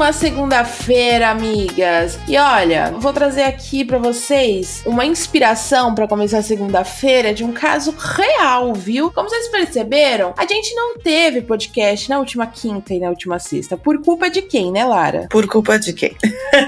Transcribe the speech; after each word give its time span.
Uma 0.00 0.12
segunda-feira, 0.12 1.28
amigas. 1.28 2.16
E 2.28 2.36
olha, 2.36 2.92
vou 2.92 3.12
trazer 3.12 3.42
aqui 3.42 3.84
para 3.84 3.98
vocês 3.98 4.82
uma 4.86 5.04
inspiração 5.04 5.94
para 5.94 6.06
começar 6.06 6.38
a 6.38 6.42
segunda-feira 6.42 7.34
de 7.34 7.42
um 7.42 7.52
caso 7.52 7.92
real, 7.98 8.72
viu? 8.72 9.10
Como 9.10 9.28
vocês 9.28 9.48
perceberam, 9.48 10.32
a 10.36 10.46
gente 10.46 10.72
não 10.74 10.98
teve 10.98 11.42
podcast 11.42 12.08
na 12.08 12.18
última 12.18 12.46
quinta 12.46 12.94
e 12.94 13.00
na 13.00 13.08
última 13.08 13.40
sexta. 13.40 13.76
Por 13.76 14.00
culpa 14.00 14.30
de 14.30 14.42
quem, 14.42 14.70
né, 14.70 14.84
Lara? 14.84 15.26
Por 15.30 15.46
culpa 15.48 15.78
de 15.78 15.92
quem? 15.92 16.14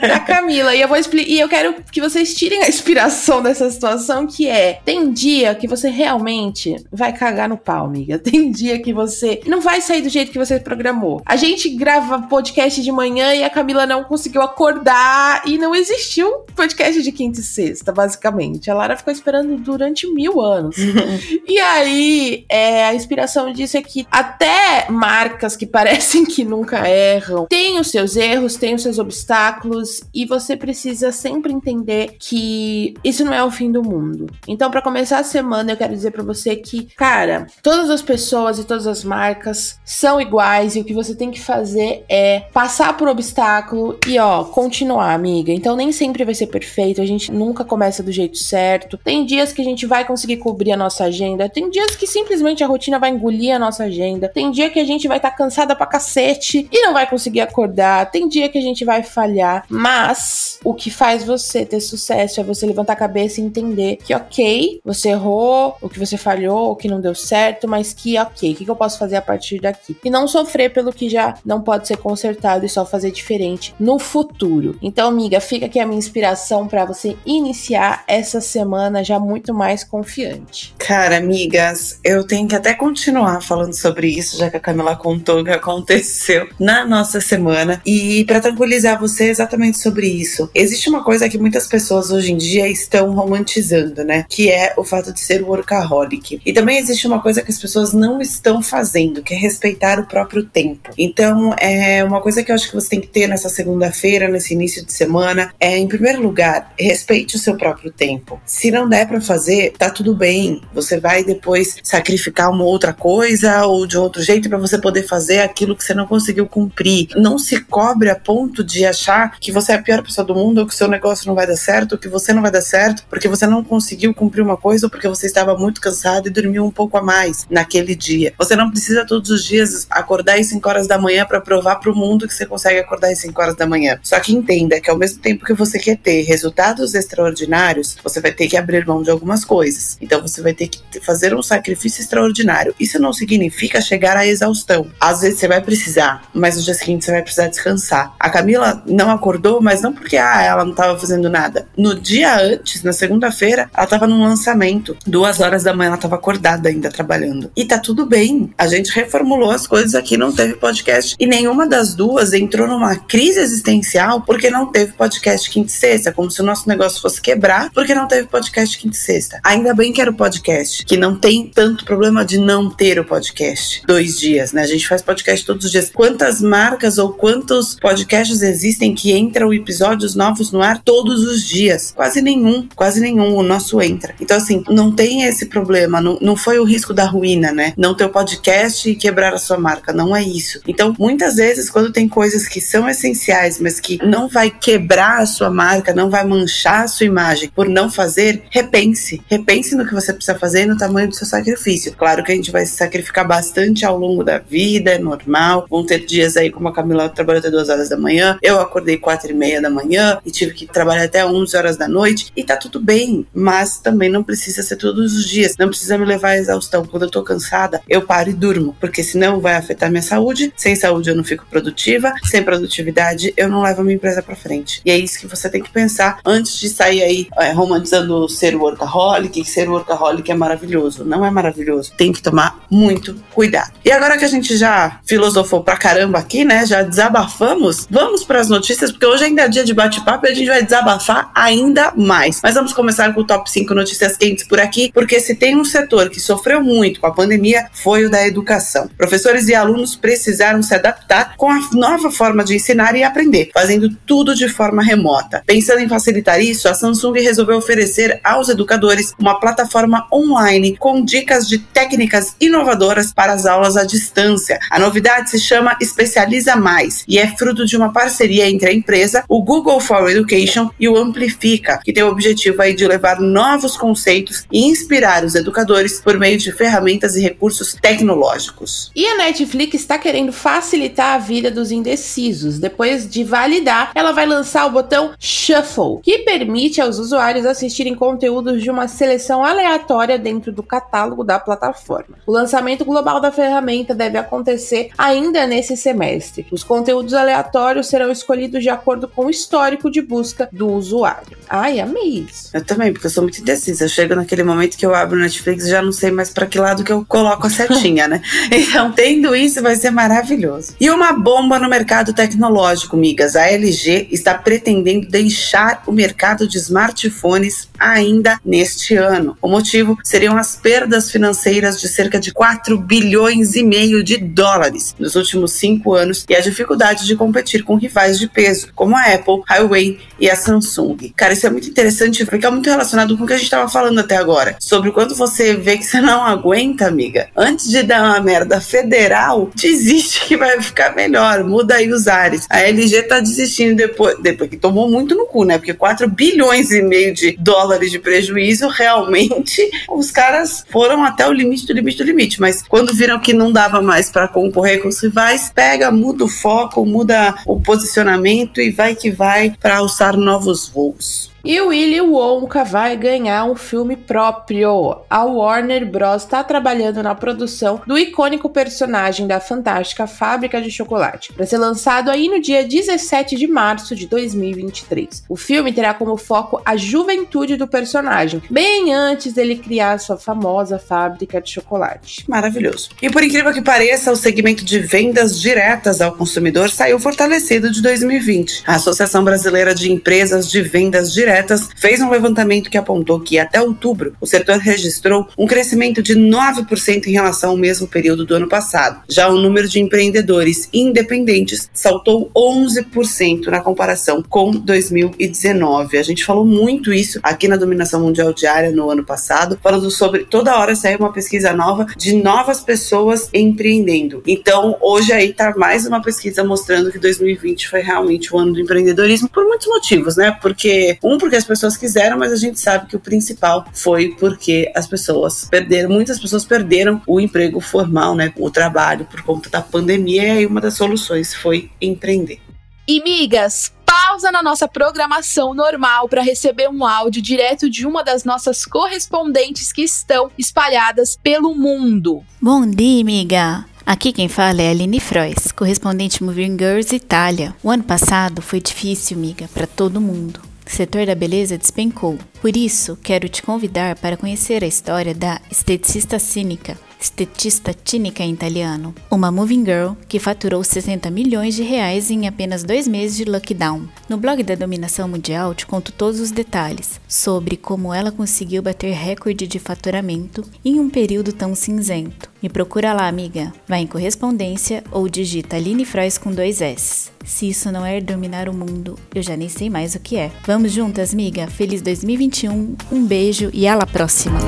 Da 0.00 0.18
Camila. 0.20 0.74
E 0.74 0.80
eu 0.80 0.88
vou 0.88 0.96
explicar. 0.96 1.30
E 1.30 1.38
eu 1.38 1.48
quero 1.48 1.76
que 1.92 2.00
vocês 2.00 2.34
tirem 2.34 2.64
a 2.64 2.68
inspiração 2.68 3.40
dessa 3.40 3.70
situação, 3.70 4.26
que 4.26 4.48
é: 4.48 4.80
tem 4.84 5.12
dia 5.12 5.54
que 5.54 5.68
você 5.68 5.88
realmente 5.88 6.76
vai 6.90 7.12
cagar 7.12 7.48
no 7.48 7.56
pau, 7.56 7.86
amiga. 7.86 8.18
Tem 8.18 8.50
dia 8.50 8.80
que 8.80 8.92
você 8.92 9.40
não 9.46 9.60
vai 9.60 9.80
sair 9.80 10.02
do 10.02 10.08
jeito 10.08 10.32
que 10.32 10.38
você 10.38 10.58
programou. 10.58 11.22
A 11.24 11.36
gente 11.36 11.68
grava 11.68 12.22
podcast 12.22 12.71
de 12.80 12.90
manhã 12.90 13.02
manhã 13.12 13.34
e 13.34 13.44
a 13.44 13.50
Camila 13.50 13.84
não 13.84 14.04
conseguiu 14.04 14.42
acordar 14.42 15.42
e 15.46 15.58
não 15.58 15.74
existiu 15.74 16.44
podcast 16.54 17.02
de 17.02 17.12
quinta 17.12 17.40
e 17.40 17.42
sexta, 17.42 17.92
basicamente. 17.92 18.70
A 18.70 18.74
Lara 18.74 18.96
ficou 18.96 19.12
esperando 19.12 19.56
durante 19.56 20.06
mil 20.12 20.40
anos. 20.40 20.76
e 21.46 21.58
aí, 21.58 22.44
é, 22.48 22.86
a 22.86 22.94
inspiração 22.94 23.52
disso 23.52 23.76
é 23.76 23.82
que 23.82 24.06
até 24.10 24.86
marcas 24.88 25.56
que 25.56 25.66
parecem 25.66 26.24
que 26.24 26.44
nunca 26.44 26.88
erram 26.88 27.46
têm 27.46 27.78
os 27.78 27.90
seus 27.90 28.16
erros, 28.16 28.56
têm 28.56 28.74
os 28.74 28.82
seus 28.82 28.98
obstáculos 28.98 30.02
e 30.14 30.24
você 30.24 30.56
precisa 30.56 31.12
sempre 31.12 31.52
entender 31.52 32.16
que 32.18 32.94
isso 33.04 33.24
não 33.24 33.34
é 33.34 33.42
o 33.42 33.50
fim 33.50 33.70
do 33.70 33.82
mundo. 33.82 34.26
Então, 34.46 34.70
para 34.70 34.80
começar 34.80 35.18
a 35.18 35.24
semana, 35.24 35.72
eu 35.72 35.76
quero 35.76 35.94
dizer 35.94 36.12
para 36.12 36.22
você 36.22 36.56
que, 36.56 36.88
cara, 36.96 37.46
todas 37.62 37.90
as 37.90 38.00
pessoas 38.00 38.58
e 38.58 38.64
todas 38.64 38.86
as 38.86 39.04
marcas 39.04 39.78
são 39.84 40.20
iguais 40.20 40.76
e 40.76 40.80
o 40.80 40.84
que 40.84 40.94
você 40.94 41.14
tem 41.14 41.30
que 41.30 41.40
fazer 41.40 42.04
é 42.08 42.40
passar 42.62 42.96
por 42.96 43.08
obstáculo 43.08 43.98
e 44.06 44.16
ó, 44.20 44.44
continuar, 44.44 45.12
amiga. 45.12 45.50
Então 45.50 45.74
nem 45.74 45.90
sempre 45.90 46.24
vai 46.24 46.32
ser 46.32 46.46
perfeito, 46.46 47.00
a 47.00 47.04
gente 47.04 47.32
nunca 47.32 47.64
começa 47.64 48.04
do 48.04 48.12
jeito 48.12 48.38
certo. 48.38 48.96
Tem 48.98 49.26
dias 49.26 49.52
que 49.52 49.60
a 49.60 49.64
gente 49.64 49.84
vai 49.84 50.04
conseguir 50.04 50.36
cobrir 50.36 50.70
a 50.70 50.76
nossa 50.76 51.02
agenda, 51.02 51.48
tem 51.48 51.68
dias 51.68 51.96
que 51.96 52.06
simplesmente 52.06 52.62
a 52.62 52.68
rotina 52.68 53.00
vai 53.00 53.10
engolir 53.10 53.52
a 53.52 53.58
nossa 53.58 53.82
agenda, 53.82 54.28
tem 54.28 54.48
dia 54.52 54.70
que 54.70 54.78
a 54.78 54.84
gente 54.84 55.08
vai 55.08 55.16
estar 55.16 55.32
tá 55.32 55.36
cansada 55.36 55.74
pra 55.74 55.86
cacete 55.88 56.68
e 56.70 56.82
não 56.82 56.92
vai 56.92 57.04
conseguir 57.10 57.40
acordar, 57.40 58.08
tem 58.12 58.28
dia 58.28 58.48
que 58.48 58.58
a 58.58 58.62
gente 58.62 58.84
vai 58.84 59.02
falhar, 59.02 59.64
mas 59.68 60.60
o 60.62 60.72
que 60.72 60.88
faz 60.88 61.24
você 61.24 61.66
ter 61.66 61.80
sucesso 61.80 62.40
é 62.40 62.44
você 62.44 62.64
levantar 62.64 62.92
a 62.92 62.96
cabeça 62.96 63.40
e 63.40 63.44
entender 63.44 63.96
que, 63.96 64.14
ok, 64.14 64.80
você 64.84 65.08
errou, 65.08 65.76
o 65.82 65.88
que 65.88 65.98
você 65.98 66.16
falhou, 66.16 66.70
o 66.70 66.76
que 66.76 66.86
não 66.86 67.00
deu 67.00 67.16
certo, 67.16 67.66
mas 67.66 67.92
que, 67.92 68.16
ok, 68.16 68.52
o 68.52 68.54
que 68.54 68.70
eu 68.70 68.76
posso 68.76 69.00
fazer 69.00 69.16
a 69.16 69.22
partir 69.22 69.60
daqui? 69.60 69.96
E 70.04 70.08
não 70.08 70.28
sofrer 70.28 70.72
pelo 70.72 70.92
que 70.92 71.08
já 71.08 71.34
não 71.44 71.60
pode 71.60 71.88
ser 71.88 71.96
consertado 71.96 72.51
e 72.64 72.68
só 72.68 72.84
fazer 72.84 73.10
diferente 73.10 73.74
no 73.78 73.98
futuro. 73.98 74.76
Então, 74.82 75.08
amiga, 75.08 75.40
fica 75.40 75.66
aqui 75.66 75.78
a 75.78 75.86
minha 75.86 75.98
inspiração 75.98 76.66
para 76.66 76.84
você 76.84 77.16
iniciar 77.24 78.04
essa 78.06 78.40
semana 78.40 79.02
já 79.02 79.18
muito 79.18 79.54
mais 79.54 79.84
confiante. 79.84 80.74
Cara, 80.78 81.16
amigas, 81.16 81.98
eu 82.04 82.26
tenho 82.26 82.48
que 82.48 82.54
até 82.54 82.74
continuar 82.74 83.40
falando 83.42 83.74
sobre 83.74 84.08
isso, 84.08 84.36
já 84.36 84.50
que 84.50 84.56
a 84.56 84.60
Camila 84.60 84.96
contou 84.96 85.40
o 85.40 85.44
que 85.44 85.50
aconteceu 85.50 86.48
na 86.58 86.84
nossa 86.84 87.20
semana. 87.20 87.80
E 87.86 88.24
para 88.26 88.40
tranquilizar 88.40 88.98
você 88.98 89.28
exatamente 89.28 89.78
sobre 89.78 90.06
isso, 90.06 90.50
existe 90.54 90.88
uma 90.88 91.02
coisa 91.02 91.28
que 91.28 91.38
muitas 91.38 91.66
pessoas 91.66 92.10
hoje 92.10 92.32
em 92.32 92.36
dia 92.36 92.68
estão 92.68 93.12
romantizando, 93.12 94.04
né? 94.04 94.26
Que 94.28 94.50
é 94.50 94.74
o 94.76 94.84
fato 94.84 95.12
de 95.12 95.20
ser 95.20 95.42
workaholic. 95.42 96.40
E 96.44 96.52
também 96.52 96.78
existe 96.78 97.06
uma 97.06 97.20
coisa 97.20 97.42
que 97.42 97.50
as 97.50 97.58
pessoas 97.58 97.92
não 97.92 98.20
estão 98.20 98.62
fazendo, 98.62 99.22
que 99.22 99.34
é 99.34 99.36
respeitar 99.36 99.98
o 99.98 100.06
próprio 100.06 100.44
tempo. 100.44 100.90
Então, 100.96 101.54
é 101.58 102.04
uma 102.04 102.20
coisa 102.20 102.41
que 102.44 102.50
eu 102.50 102.54
acho 102.54 102.68
que 102.68 102.74
você 102.74 102.88
tem 102.88 103.00
que 103.00 103.08
ter 103.08 103.26
nessa 103.26 103.48
segunda-feira, 103.48 104.28
nesse 104.28 104.54
início 104.54 104.84
de 104.84 104.92
semana, 104.92 105.52
é, 105.58 105.76
em 105.78 105.88
primeiro 105.88 106.22
lugar, 106.22 106.72
respeite 106.78 107.36
o 107.36 107.38
seu 107.38 107.56
próprio 107.56 107.90
tempo. 107.90 108.40
Se 108.44 108.70
não 108.70 108.88
der 108.88 109.06
para 109.06 109.20
fazer, 109.20 109.72
tá 109.78 109.90
tudo 109.90 110.14
bem. 110.14 110.60
Você 110.74 110.98
vai 110.98 111.24
depois 111.24 111.76
sacrificar 111.82 112.50
uma 112.50 112.64
outra 112.64 112.92
coisa 112.92 113.64
ou 113.66 113.86
de 113.86 113.96
outro 113.96 114.22
jeito 114.22 114.48
para 114.48 114.58
você 114.58 114.78
poder 114.78 115.04
fazer 115.04 115.40
aquilo 115.40 115.76
que 115.76 115.84
você 115.84 115.94
não 115.94 116.06
conseguiu 116.06 116.46
cumprir. 116.46 117.08
Não 117.16 117.38
se 117.38 117.60
cobre 117.60 118.10
a 118.10 118.16
ponto 118.16 118.64
de 118.64 118.84
achar 118.84 119.38
que 119.38 119.52
você 119.52 119.72
é 119.72 119.74
a 119.76 119.82
pior 119.82 120.02
pessoa 120.02 120.26
do 120.26 120.34
mundo 120.34 120.58
ou 120.58 120.66
que 120.66 120.74
seu 120.74 120.88
negócio 120.88 121.26
não 121.26 121.34
vai 121.34 121.46
dar 121.46 121.56
certo, 121.56 121.92
ou 121.92 121.98
que 121.98 122.08
você 122.08 122.32
não 122.32 122.42
vai 122.42 122.50
dar 122.50 122.62
certo 122.62 123.04
porque 123.08 123.28
você 123.28 123.46
não 123.46 123.62
conseguiu 123.62 124.14
cumprir 124.14 124.42
uma 124.42 124.56
coisa 124.56 124.86
ou 124.86 124.90
porque 124.90 125.08
você 125.08 125.26
estava 125.26 125.56
muito 125.56 125.80
cansado 125.80 126.28
e 126.28 126.30
dormiu 126.30 126.64
um 126.64 126.70
pouco 126.70 126.96
a 126.96 127.02
mais 127.02 127.46
naquele 127.50 127.94
dia. 127.94 128.32
Você 128.38 128.56
não 128.56 128.70
precisa 128.70 129.06
todos 129.06 129.30
os 129.30 129.44
dias 129.44 129.86
acordar 129.90 130.38
às 130.38 130.46
5 130.46 130.68
horas 130.68 130.86
da 130.86 130.98
manhã 130.98 131.24
para 131.24 131.40
provar 131.40 131.76
para 131.76 131.90
o 131.90 131.94
mundo 131.94 132.26
que 132.26 132.31
você 132.32 132.46
consegue 132.46 132.78
acordar 132.78 133.02
acordar 133.02 133.08
às 133.08 133.18
5 133.18 133.42
horas 133.42 133.56
da 133.56 133.66
manhã. 133.66 133.98
Só 134.02 134.20
que 134.20 134.32
entenda 134.32 134.80
que 134.80 134.90
ao 134.90 134.96
mesmo 134.96 135.20
tempo 135.20 135.44
que 135.44 135.52
você 135.52 135.78
quer 135.78 135.96
ter 135.96 136.22
resultados 136.22 136.94
extraordinários, 136.94 137.96
você 138.02 138.20
vai 138.20 138.32
ter 138.32 138.46
que 138.46 138.56
abrir 138.56 138.86
mão 138.86 139.02
de 139.02 139.10
algumas 139.10 139.44
coisas. 139.44 139.96
Então 140.00 140.20
você 140.20 140.40
vai 140.42 140.54
ter 140.54 140.68
que 140.68 141.00
fazer 141.00 141.34
um 141.34 141.42
sacrifício 141.42 142.00
extraordinário. 142.00 142.74
Isso 142.78 143.00
não 143.00 143.12
significa 143.12 143.80
chegar 143.80 144.16
à 144.16 144.26
exaustão. 144.26 144.86
Às 145.00 145.22
vezes 145.22 145.38
você 145.38 145.48
vai 145.48 145.60
precisar, 145.60 146.22
mas 146.32 146.56
no 146.56 146.62
dia 146.62 146.74
seguinte 146.74 147.04
você 147.04 147.10
vai 147.10 147.22
precisar 147.22 147.48
descansar. 147.48 148.14
A 148.18 148.30
Camila 148.30 148.82
não 148.86 149.10
acordou, 149.10 149.60
mas 149.60 149.80
não 149.80 149.92
porque 149.92 150.16
ah, 150.16 150.42
ela 150.42 150.64
não 150.64 150.72
estava 150.72 150.98
fazendo 150.98 151.28
nada. 151.28 151.66
No 151.76 151.98
dia 151.98 152.36
antes, 152.38 152.82
na 152.82 152.92
segunda-feira, 152.92 153.70
ela 153.74 153.84
estava 153.84 154.06
num 154.06 154.22
lançamento. 154.22 154.96
Duas 155.06 155.40
horas 155.40 155.62
da 155.62 155.74
manhã 155.74 155.88
ela 155.88 155.96
estava 155.96 156.16
acordada 156.16 156.68
ainda 156.68 156.90
trabalhando. 156.90 157.50
E 157.56 157.64
tá 157.64 157.78
tudo 157.78 158.06
bem. 158.06 158.52
A 158.56 158.66
gente 158.66 158.92
reformulou 158.92 159.50
as 159.50 159.66
coisas 159.66 159.94
aqui, 159.94 160.16
não 160.16 160.32
teve 160.32 160.54
podcast. 160.54 161.16
E 161.18 161.26
nenhuma 161.26 161.66
das 161.66 161.94
duas 161.94 162.21
entrou 162.32 162.68
numa 162.68 162.82
numa 162.82 162.96
crise 162.96 163.38
existencial 163.38 164.22
porque 164.22 164.50
não 164.50 164.66
teve 164.66 164.92
podcast 164.92 165.48
quinta 165.48 165.68
e 165.68 165.72
sexta, 165.72 166.12
como 166.12 166.30
se 166.30 166.40
o 166.40 166.44
nosso 166.44 166.68
negócio 166.68 167.00
fosse 167.00 167.20
quebrar 167.20 167.70
porque 167.72 167.94
não 167.94 168.08
teve 168.08 168.26
podcast 168.26 168.76
quinta 168.76 168.96
e 168.96 168.98
sexta. 168.98 169.40
Ainda 169.44 169.72
bem 169.72 169.92
que 169.92 170.00
era 170.00 170.10
o 170.10 170.14
podcast, 170.14 170.84
que 170.84 170.96
não 170.96 171.16
tem 171.16 171.46
tanto 171.46 171.84
problema 171.84 172.24
de 172.24 172.38
não 172.38 172.68
ter 172.68 172.98
o 172.98 173.04
podcast 173.04 173.82
dois 173.86 174.18
dias, 174.18 174.52
né? 174.52 174.62
A 174.62 174.66
gente 174.66 174.88
faz 174.88 175.00
podcast 175.00 175.46
todos 175.46 175.66
os 175.66 175.70
dias. 175.70 175.90
Quantas 175.90 176.40
marcas 176.40 176.98
ou 176.98 177.12
quantos 177.12 177.76
podcasts 177.76 178.42
existem 178.42 178.94
que 178.94 179.12
entram 179.16 179.54
episódios 179.54 180.16
novos 180.16 180.50
no 180.50 180.60
ar 180.60 180.82
todos 180.82 181.22
os 181.22 181.46
dias? 181.46 181.92
Quase 181.94 182.20
nenhum, 182.20 182.66
quase 182.74 183.00
nenhum. 183.00 183.36
O 183.36 183.42
nosso 183.42 183.80
entra. 183.80 184.14
Então, 184.20 184.36
assim, 184.36 184.64
não 184.68 184.90
tem 184.90 185.22
esse 185.22 185.46
problema, 185.46 186.00
não, 186.00 186.18
não 186.20 186.36
foi 186.36 186.58
o 186.58 186.64
risco 186.64 186.92
da 186.92 187.04
ruína, 187.04 187.52
né? 187.52 187.72
Não 187.76 187.94
ter 187.94 188.04
o 188.04 188.10
podcast 188.10 188.90
e 188.90 188.96
quebrar 188.96 189.32
a 189.32 189.38
sua 189.38 189.58
marca, 189.58 189.92
não 189.92 190.14
é 190.16 190.22
isso. 190.22 190.60
Então, 190.66 190.94
muitas 190.98 191.36
vezes, 191.36 191.70
quando 191.70 191.92
tem 191.92 192.08
coisas 192.12 192.46
que 192.46 192.60
são 192.60 192.88
essenciais, 192.88 193.58
mas 193.58 193.80
que 193.80 193.98
não 194.04 194.28
vai 194.28 194.50
quebrar 194.50 195.20
a 195.20 195.26
sua 195.26 195.50
marca, 195.50 195.94
não 195.94 196.10
vai 196.10 196.24
manchar 196.24 196.84
a 196.84 196.88
sua 196.88 197.06
imagem 197.06 197.50
por 197.54 197.68
não 197.68 197.90
fazer, 197.90 198.42
repense. 198.50 199.22
Repense 199.26 199.74
no 199.74 199.86
que 199.86 199.94
você 199.94 200.12
precisa 200.12 200.38
fazer 200.38 200.62
e 200.62 200.66
no 200.66 200.76
tamanho 200.76 201.08
do 201.08 201.14
seu 201.14 201.26
sacrifício. 201.26 201.94
Claro 201.96 202.22
que 202.22 202.30
a 202.30 202.34
gente 202.34 202.50
vai 202.50 202.66
se 202.66 202.76
sacrificar 202.76 203.26
bastante 203.26 203.84
ao 203.84 203.98
longo 203.98 204.22
da 204.22 204.38
vida, 204.38 204.92
é 204.92 204.98
normal. 204.98 205.66
Vão 205.70 205.84
ter 205.84 206.04
dias 206.04 206.36
aí, 206.36 206.50
como 206.50 206.68
a 206.68 206.74
Camila 206.74 207.08
trabalhou 207.08 207.40
até 207.40 207.50
duas 207.50 207.68
horas 207.68 207.88
da 207.88 207.96
manhã, 207.96 208.38
eu 208.42 208.60
acordei 208.60 208.98
quatro 208.98 209.30
e 209.30 209.34
meia 209.34 209.60
da 209.60 209.70
manhã 209.70 210.18
e 210.24 210.30
tive 210.30 210.52
que 210.52 210.66
trabalhar 210.66 211.04
até 211.04 211.24
11 211.24 211.56
horas 211.56 211.76
da 211.76 211.88
noite 211.88 212.30
e 212.36 212.44
tá 212.44 212.56
tudo 212.56 212.78
bem, 212.78 213.26
mas 213.32 213.78
também 213.78 214.10
não 214.10 214.22
precisa 214.22 214.62
ser 214.62 214.76
todos 214.76 215.14
os 215.14 215.28
dias, 215.28 215.56
não 215.58 215.68
precisa 215.68 215.96
me 215.96 216.04
levar 216.04 216.30
à 216.30 216.38
exaustão. 216.38 216.84
Quando 216.84 217.04
eu 217.04 217.10
tô 217.10 217.22
cansada, 217.22 217.80
eu 217.88 218.02
paro 218.02 218.30
e 218.30 218.34
durmo, 218.34 218.76
porque 218.78 219.02
senão 219.02 219.40
vai 219.40 219.54
afetar 219.54 219.90
minha 219.90 220.02
saúde. 220.02 220.52
Sem 220.56 220.76
saúde 220.76 221.10
eu 221.10 221.16
não 221.16 221.24
fico 221.24 221.46
produtiva 221.48 222.01
produtiva. 222.02 222.12
Sem 222.24 222.42
produtividade, 222.42 223.32
eu 223.36 223.48
não 223.48 223.62
levo 223.62 223.80
a 223.80 223.84
minha 223.84 223.94
empresa 223.94 224.22
para 224.22 224.34
frente. 224.34 224.80
E 224.84 224.90
é 224.90 224.98
isso 224.98 225.18
que 225.18 225.26
você 225.26 225.48
tem 225.48 225.62
que 225.62 225.70
pensar 225.70 226.18
antes 226.24 226.58
de 226.58 226.68
sair 226.68 227.02
aí 227.02 227.28
é, 227.38 227.52
romantizando 227.52 228.28
ser 228.28 228.56
workaholic, 228.56 229.44
ser 229.44 229.68
workaholic 229.68 230.30
é 230.30 230.34
maravilhoso. 230.34 231.04
Não 231.04 231.24
é 231.24 231.30
maravilhoso. 231.30 231.92
Tem 231.96 232.12
que 232.12 232.22
tomar 232.22 232.64
muito 232.70 233.14
cuidado. 233.32 233.72
E 233.84 233.92
agora 233.92 234.18
que 234.18 234.24
a 234.24 234.28
gente 234.28 234.56
já 234.56 234.98
filosofou 235.04 235.62
pra 235.62 235.76
caramba 235.76 236.18
aqui, 236.18 236.44
né? 236.44 236.66
Já 236.66 236.82
desabafamos, 236.82 237.86
vamos 237.90 238.24
para 238.24 238.40
as 238.40 238.48
notícias, 238.48 238.90
porque 238.90 239.06
hoje 239.06 239.24
ainda 239.24 239.42
é 239.42 239.48
dia 239.48 239.64
de 239.64 239.74
bate-papo 239.74 240.26
e 240.26 240.30
a 240.30 240.34
gente 240.34 240.48
vai 240.48 240.62
desabafar 240.62 241.30
ainda 241.34 241.92
mais. 241.96 242.40
Mas 242.42 242.54
vamos 242.54 242.72
começar 242.72 243.12
com 243.12 243.20
o 243.20 243.26
top 243.26 243.50
5 243.50 243.74
notícias 243.74 244.16
quentes 244.16 244.46
por 244.46 244.58
aqui, 244.58 244.90
porque 244.92 245.20
se 245.20 245.34
tem 245.34 245.56
um 245.56 245.64
setor 245.64 246.08
que 246.08 246.20
sofreu 246.20 246.62
muito 246.62 247.00
com 247.00 247.06
a 247.06 247.12
pandemia, 247.12 247.68
foi 247.72 248.04
o 248.04 248.10
da 248.10 248.26
educação. 248.26 248.88
Professores 248.96 249.48
e 249.48 249.54
alunos 249.54 249.94
precisaram 249.94 250.62
se 250.62 250.74
adaptar 250.74 251.34
com 251.36 251.50
a 251.50 251.60
nova 251.72 251.91
forma 251.98 252.44
de 252.44 252.56
ensinar 252.56 252.94
e 252.96 253.02
aprender, 253.02 253.50
fazendo 253.52 253.94
tudo 254.06 254.34
de 254.34 254.48
forma 254.48 254.82
remota. 254.82 255.42
Pensando 255.46 255.80
em 255.80 255.88
facilitar 255.88 256.40
isso, 256.40 256.68
a 256.68 256.74
Samsung 256.74 257.20
resolveu 257.20 257.56
oferecer 257.56 258.20
aos 258.22 258.48
educadores 258.48 259.12
uma 259.18 259.38
plataforma 259.38 260.06
online 260.12 260.76
com 260.76 261.04
dicas 261.04 261.48
de 261.48 261.58
técnicas 261.58 262.36
inovadoras 262.40 263.12
para 263.12 263.32
as 263.32 263.46
aulas 263.46 263.76
à 263.76 263.84
distância. 263.84 264.58
A 264.70 264.78
novidade 264.78 265.30
se 265.30 265.38
chama 265.38 265.76
Especializa 265.80 266.56
Mais 266.56 267.04
e 267.08 267.18
é 267.18 267.26
fruto 267.36 267.64
de 267.64 267.76
uma 267.76 267.92
parceria 267.92 268.48
entre 268.48 268.68
a 268.68 268.72
empresa, 268.72 269.24
o 269.28 269.42
Google 269.42 269.80
for 269.80 270.08
Education 270.10 270.70
e 270.78 270.88
o 270.88 270.96
Amplifica, 270.96 271.80
que 271.82 271.92
tem 271.92 272.02
o 272.02 272.08
objetivo 272.08 272.62
aí 272.62 272.74
de 272.74 272.86
levar 272.86 273.20
novos 273.20 273.76
conceitos 273.76 274.44
e 274.52 274.66
inspirar 274.66 275.24
os 275.24 275.34
educadores 275.34 276.00
por 276.00 276.18
meio 276.18 276.38
de 276.38 276.52
ferramentas 276.52 277.16
e 277.16 277.20
recursos 277.20 277.74
tecnológicos. 277.80 278.90
E 278.94 279.06
a 279.06 279.16
Netflix 279.16 279.74
está 279.74 279.98
querendo 279.98 280.32
facilitar 280.32 281.14
a 281.14 281.18
vida 281.18 281.50
dos 281.50 281.71
indecisos. 281.72 282.58
Depois 282.58 283.08
de 283.08 283.24
validar, 283.24 283.90
ela 283.94 284.12
vai 284.12 284.26
lançar 284.26 284.66
o 284.66 284.70
botão 284.70 285.12
Shuffle, 285.18 286.00
que 286.02 286.18
permite 286.18 286.80
aos 286.80 286.98
usuários 286.98 287.46
assistirem 287.46 287.94
conteúdos 287.94 288.62
de 288.62 288.70
uma 288.70 288.86
seleção 288.86 289.44
aleatória 289.44 290.18
dentro 290.18 290.52
do 290.52 290.62
catálogo 290.62 291.24
da 291.24 291.38
plataforma. 291.38 292.16
O 292.26 292.32
lançamento 292.32 292.84
global 292.84 293.20
da 293.20 293.32
ferramenta 293.32 293.94
deve 293.94 294.18
acontecer 294.18 294.90
ainda 294.96 295.46
nesse 295.46 295.76
semestre. 295.76 296.46
Os 296.50 296.62
conteúdos 296.62 297.14
aleatórios 297.14 297.88
serão 297.88 298.10
escolhidos 298.10 298.62
de 298.62 298.70
acordo 298.70 299.08
com 299.08 299.26
o 299.26 299.30
histórico 299.30 299.90
de 299.90 300.02
busca 300.02 300.48
do 300.52 300.68
usuário. 300.68 301.41
Ai, 301.54 301.80
amei 301.80 302.24
isso. 302.26 302.48
Eu 302.54 302.64
também, 302.64 302.94
porque 302.94 303.06
eu 303.06 303.10
sou 303.10 303.22
muito 303.22 303.38
indecisa. 303.42 303.84
Eu 303.84 303.88
chego 303.90 304.14
naquele 304.14 304.42
momento 304.42 304.74
que 304.74 304.86
eu 304.86 304.94
abro 304.94 305.18
o 305.18 305.20
Netflix 305.20 305.66
e 305.66 305.68
já 305.68 305.82
não 305.82 305.92
sei 305.92 306.10
mais 306.10 306.30
para 306.30 306.46
que 306.46 306.58
lado 306.58 306.82
que 306.82 306.90
eu 306.90 307.04
coloco 307.06 307.46
a 307.46 307.50
setinha, 307.52 308.08
né? 308.08 308.22
Então, 308.50 308.90
tendo 308.90 309.36
isso, 309.36 309.60
vai 309.60 309.76
ser 309.76 309.90
maravilhoso. 309.90 310.74
E 310.80 310.88
uma 310.88 311.12
bomba 311.12 311.58
no 311.58 311.68
mercado 311.68 312.14
tecnológico, 312.14 312.96
migas. 312.96 313.36
A 313.36 313.46
LG 313.50 314.08
está 314.10 314.32
pretendendo 314.32 315.08
deixar 315.08 315.82
o 315.86 315.92
mercado 315.92 316.48
de 316.48 316.56
smartphones 316.56 317.68
ainda 317.78 318.40
neste 318.42 318.96
ano. 318.96 319.36
O 319.42 319.46
motivo 319.46 319.98
seriam 320.02 320.38
as 320.38 320.56
perdas 320.56 321.10
financeiras 321.10 321.78
de 321.78 321.86
cerca 321.86 322.18
de 322.18 322.32
4 322.32 322.78
bilhões 322.78 323.56
e 323.56 323.62
meio 323.62 324.02
de 324.02 324.16
dólares 324.16 324.94
nos 324.98 325.16
últimos 325.16 325.52
cinco 325.52 325.92
anos 325.92 326.24
e 326.30 326.34
a 326.34 326.40
dificuldade 326.40 327.04
de 327.04 327.14
competir 327.14 327.62
com 327.62 327.76
rivais 327.76 328.18
de 328.18 328.26
peso, 328.26 328.68
como 328.74 328.96
a 328.96 329.02
Apple, 329.02 329.42
Huawei 329.50 330.00
e 330.18 330.30
a 330.30 330.34
Samsung. 330.36 331.12
Cara, 331.14 331.41
isso 331.42 331.46
é 331.48 331.50
muito 331.50 331.68
interessante 331.68 332.24
porque 332.24 332.46
é 332.46 332.50
muito 332.50 332.70
relacionado 332.70 333.18
com 333.18 333.24
o 333.24 333.26
que 333.26 333.32
a 333.32 333.36
gente 333.36 333.46
estava 333.46 333.68
falando 333.68 333.98
até 333.98 334.16
agora. 334.16 334.56
Sobre 334.60 334.92
quando 334.92 335.14
você 335.14 335.54
vê 335.54 335.76
que 335.76 335.84
você 335.84 336.00
não 336.00 336.24
aguenta, 336.24 336.86
amiga, 336.86 337.28
antes 337.36 337.68
de 337.68 337.82
dar 337.82 338.02
uma 338.02 338.20
merda 338.20 338.60
federal, 338.60 339.50
desiste 339.56 340.24
que 340.26 340.36
vai 340.36 340.60
ficar 340.60 340.94
melhor, 340.94 341.42
muda 341.42 341.74
aí 341.74 341.92
os 341.92 342.06
ares. 342.06 342.46
A 342.48 342.60
LG 342.60 343.02
tá 343.04 343.18
desistindo 343.18 343.74
depois, 343.74 344.16
depois 344.20 344.48
que 344.48 344.56
tomou 344.56 344.88
muito 344.88 345.16
no 345.16 345.26
cu, 345.26 345.44
né? 345.44 345.58
Porque 345.58 345.74
4 345.74 346.08
bilhões 346.08 346.70
e 346.70 346.80
meio 346.80 347.12
de 347.12 347.36
dólares 347.36 347.90
de 347.90 347.98
prejuízo, 347.98 348.68
realmente 348.68 349.68
os 349.90 350.12
caras 350.12 350.64
foram 350.70 351.04
até 351.04 351.26
o 351.26 351.32
limite 351.32 351.66
do 351.66 351.72
limite 351.72 351.98
do 351.98 352.04
limite. 352.04 352.40
Mas 352.40 352.62
quando 352.62 352.94
viram 352.94 353.18
que 353.18 353.34
não 353.34 353.50
dava 353.50 353.82
mais 353.82 354.10
para 354.10 354.28
concorrer 354.28 354.80
com 354.80 354.88
os 354.88 355.02
rivais, 355.02 355.50
pega, 355.52 355.90
muda 355.90 356.24
o 356.24 356.28
foco, 356.28 356.86
muda 356.86 357.34
o 357.44 357.60
posicionamento 357.60 358.60
e 358.60 358.70
vai 358.70 358.94
que 358.94 359.10
vai 359.10 359.56
para 359.60 359.78
alçar 359.78 360.16
novos 360.16 360.68
voos. 360.68 361.31
E 361.44 361.60
o 361.60 361.68
Willy 361.68 362.00
Wonka 362.00 362.62
vai 362.62 362.96
ganhar 362.96 363.44
um 363.46 363.56
filme 363.56 363.96
próprio. 363.96 364.98
A 365.10 365.24
Warner 365.24 365.84
Bros. 365.84 366.22
está 366.22 366.44
trabalhando 366.44 367.02
na 367.02 367.16
produção 367.16 367.82
do 367.84 367.98
icônico 367.98 368.48
personagem 368.48 369.26
da 369.26 369.40
fantástica 369.40 370.06
Fábrica 370.06 370.62
de 370.62 370.70
Chocolate, 370.70 371.32
para 371.32 371.44
ser 371.44 371.58
lançado 371.58 372.12
aí 372.12 372.28
no 372.28 372.40
dia 372.40 372.64
17 372.64 373.34
de 373.34 373.48
março 373.48 373.96
de 373.96 374.06
2023. 374.06 375.24
O 375.28 375.34
filme 375.34 375.72
terá 375.72 375.92
como 375.92 376.16
foco 376.16 376.62
a 376.64 376.76
juventude 376.76 377.56
do 377.56 377.66
personagem, 377.66 378.40
bem 378.48 378.94
antes 378.94 379.32
dele 379.32 379.56
criar 379.56 379.98
sua 379.98 380.16
famosa 380.16 380.78
fábrica 380.78 381.40
de 381.40 381.50
chocolate. 381.50 382.24
Maravilhoso. 382.28 382.90
E 383.02 383.10
por 383.10 383.24
incrível 383.24 383.52
que 383.52 383.62
pareça, 383.62 384.12
o 384.12 384.16
segmento 384.16 384.64
de 384.64 384.78
vendas 384.78 385.40
diretas 385.40 386.00
ao 386.00 386.12
consumidor 386.12 386.70
saiu 386.70 387.00
fortalecido 387.00 387.68
de 387.68 387.82
2020. 387.82 388.62
A 388.64 388.76
Associação 388.76 389.24
Brasileira 389.24 389.74
de 389.74 389.90
Empresas 389.90 390.48
de 390.48 390.62
Vendas 390.62 391.12
Diretas 391.12 391.31
diretas 391.32 391.68
fez 391.76 392.00
um 392.02 392.10
levantamento 392.10 392.70
que 392.70 392.76
apontou 392.76 393.18
que 393.18 393.38
até 393.38 393.60
outubro 393.60 394.14
o 394.20 394.26
setor 394.26 394.58
registrou 394.58 395.28
um 395.38 395.46
crescimento 395.46 396.02
de 396.02 396.14
9% 396.14 397.06
em 397.06 397.12
relação 397.12 397.50
ao 397.50 397.56
mesmo 397.56 397.88
período 397.88 398.26
do 398.26 398.34
ano 398.34 398.48
passado. 398.48 399.02
Já 399.08 399.28
o 399.28 399.38
número 399.38 399.66
de 399.66 399.80
empreendedores 399.80 400.68
independentes 400.72 401.70
saltou 401.72 402.30
11% 402.36 403.46
na 403.46 403.60
comparação 403.60 404.22
com 404.22 404.50
2019. 404.50 405.96
A 405.96 406.02
gente 406.02 406.24
falou 406.24 406.44
muito 406.44 406.92
isso 406.92 407.18
aqui 407.22 407.48
na 407.48 407.56
Dominação 407.56 408.02
Mundial 408.02 408.32
Diária 408.34 408.70
no 408.70 408.90
ano 408.90 409.04
passado, 409.04 409.58
falando 409.62 409.90
sobre 409.90 410.24
toda 410.24 410.58
hora 410.58 410.76
sair 410.76 410.96
uma 410.96 411.12
pesquisa 411.12 411.52
nova 411.52 411.86
de 411.96 412.14
novas 412.14 412.60
pessoas 412.60 413.30
empreendendo. 413.32 414.22
Então, 414.26 414.76
hoje 414.80 415.12
aí 415.12 415.32
tá 415.32 415.54
mais 415.56 415.86
uma 415.86 416.02
pesquisa 416.02 416.44
mostrando 416.44 416.92
que 416.92 416.98
2020 416.98 417.68
foi 417.68 417.80
realmente 417.80 418.34
o 418.34 418.38
ano 418.38 418.52
do 418.52 418.60
empreendedorismo 418.60 419.28
por 419.28 419.44
muitos 419.44 419.66
motivos, 419.66 420.16
né? 420.16 420.36
Porque 420.42 420.98
um 421.02 421.18
porque 421.22 421.36
as 421.36 421.44
pessoas 421.44 421.76
quiseram, 421.76 422.18
mas 422.18 422.32
a 422.32 422.36
gente 422.36 422.58
sabe 422.58 422.88
que 422.88 422.96
o 422.96 423.00
principal 423.00 423.64
foi 423.72 424.08
porque 424.18 424.72
as 424.74 424.88
pessoas 424.88 425.44
perderam, 425.48 425.88
muitas 425.88 426.18
pessoas 426.18 426.44
perderam 426.44 427.00
o 427.06 427.20
emprego 427.20 427.60
formal, 427.60 428.16
né, 428.16 428.32
o 428.36 428.50
trabalho 428.50 429.04
por 429.04 429.22
conta 429.22 429.48
da 429.48 429.62
pandemia, 429.62 430.24
e 430.24 430.30
aí 430.30 430.46
uma 430.46 430.60
das 430.60 430.74
soluções 430.74 431.32
foi 431.32 431.70
empreender. 431.80 432.40
E 432.88 433.00
migas, 433.04 433.72
pausa 433.86 434.32
na 434.32 434.42
nossa 434.42 434.66
programação 434.66 435.54
normal 435.54 436.08
para 436.08 436.22
receber 436.22 436.68
um 436.68 436.84
áudio 436.84 437.22
direto 437.22 437.70
de 437.70 437.86
uma 437.86 438.02
das 438.02 438.24
nossas 438.24 438.64
correspondentes 438.64 439.72
que 439.72 439.82
estão 439.82 440.28
espalhadas 440.36 441.16
pelo 441.22 441.54
mundo. 441.54 442.24
Bom 442.40 442.66
dia, 442.66 443.00
amiga. 443.00 443.64
Aqui 443.86 444.12
quem 444.12 444.26
fala 444.26 444.60
é 444.60 444.68
a 444.68 444.70
Aline 444.72 444.98
Frois, 444.98 445.52
correspondente 445.52 446.24
Moving 446.24 446.56
Girls 446.58 446.92
Itália. 446.92 447.54
O 447.62 447.70
ano 447.70 447.84
passado 447.84 448.42
foi 448.42 448.60
difícil, 448.60 449.16
amiga, 449.16 449.48
para 449.54 449.68
todo 449.68 450.00
mundo. 450.00 450.51
O 450.72 450.74
setor 450.74 451.04
da 451.04 451.14
beleza 451.14 451.58
despencou. 451.58 452.18
Por 452.40 452.56
isso, 452.56 452.96
quero 453.02 453.28
te 453.28 453.42
convidar 453.42 453.94
para 453.96 454.16
conhecer 454.16 454.64
a 454.64 454.66
história 454.66 455.14
da 455.14 455.38
esteticista 455.50 456.18
cínica, 456.18 456.78
estetista 457.04 457.74
cínica 457.84 458.22
em 458.22 458.32
italiano, 458.32 458.94
uma 459.10 459.30
moving 459.30 459.64
girl 459.64 459.92
que 460.08 460.18
faturou 460.18 460.62
60 460.62 461.10
milhões 461.10 461.54
de 461.54 461.62
reais 461.62 462.10
em 462.10 462.26
apenas 462.26 462.62
dois 462.62 462.86
meses 462.86 463.16
de 463.16 463.24
lockdown. 463.24 463.88
No 464.08 464.16
blog 464.16 464.42
da 464.42 464.54
Dominação 464.54 465.08
Mundial 465.08 465.54
te 465.54 465.66
conto 465.66 465.92
todos 465.92 466.20
os 466.20 466.30
detalhes 466.30 467.00
sobre 467.08 467.56
como 467.56 467.92
ela 467.92 468.12
conseguiu 468.12 468.62
bater 468.62 468.92
recorde 468.92 469.46
de 469.46 469.58
faturamento 469.58 470.44
em 470.64 470.78
um 470.78 470.88
período 470.88 471.32
tão 471.32 471.54
cinzento. 471.54 472.30
Me 472.42 472.48
procura 472.48 472.92
lá, 472.92 473.06
amiga. 473.06 473.52
Vai 473.68 473.80
em 473.80 473.86
correspondência 473.86 474.82
ou 474.90 475.08
digita 475.08 475.56
Aline 475.56 475.84
Frois 475.84 476.18
com 476.18 476.32
dois 476.32 476.60
S. 476.60 477.10
Se 477.24 477.48
isso 477.48 477.70
não 477.70 477.86
é 477.86 478.00
dominar 478.00 478.48
o 478.48 478.54
mundo, 478.54 478.98
eu 479.14 479.22
já 479.22 479.36
nem 479.36 479.48
sei 479.48 479.70
mais 479.70 479.94
o 479.94 480.00
que 480.00 480.16
é. 480.16 480.30
Vamos 480.44 480.72
juntas, 480.72 481.12
amiga. 481.12 481.46
Feliz 481.46 481.82
2021, 481.82 482.76
um 482.90 483.06
beijo 483.06 483.50
e 483.52 483.66
à 483.68 483.74
la 483.76 483.86
próxima. 483.86 484.40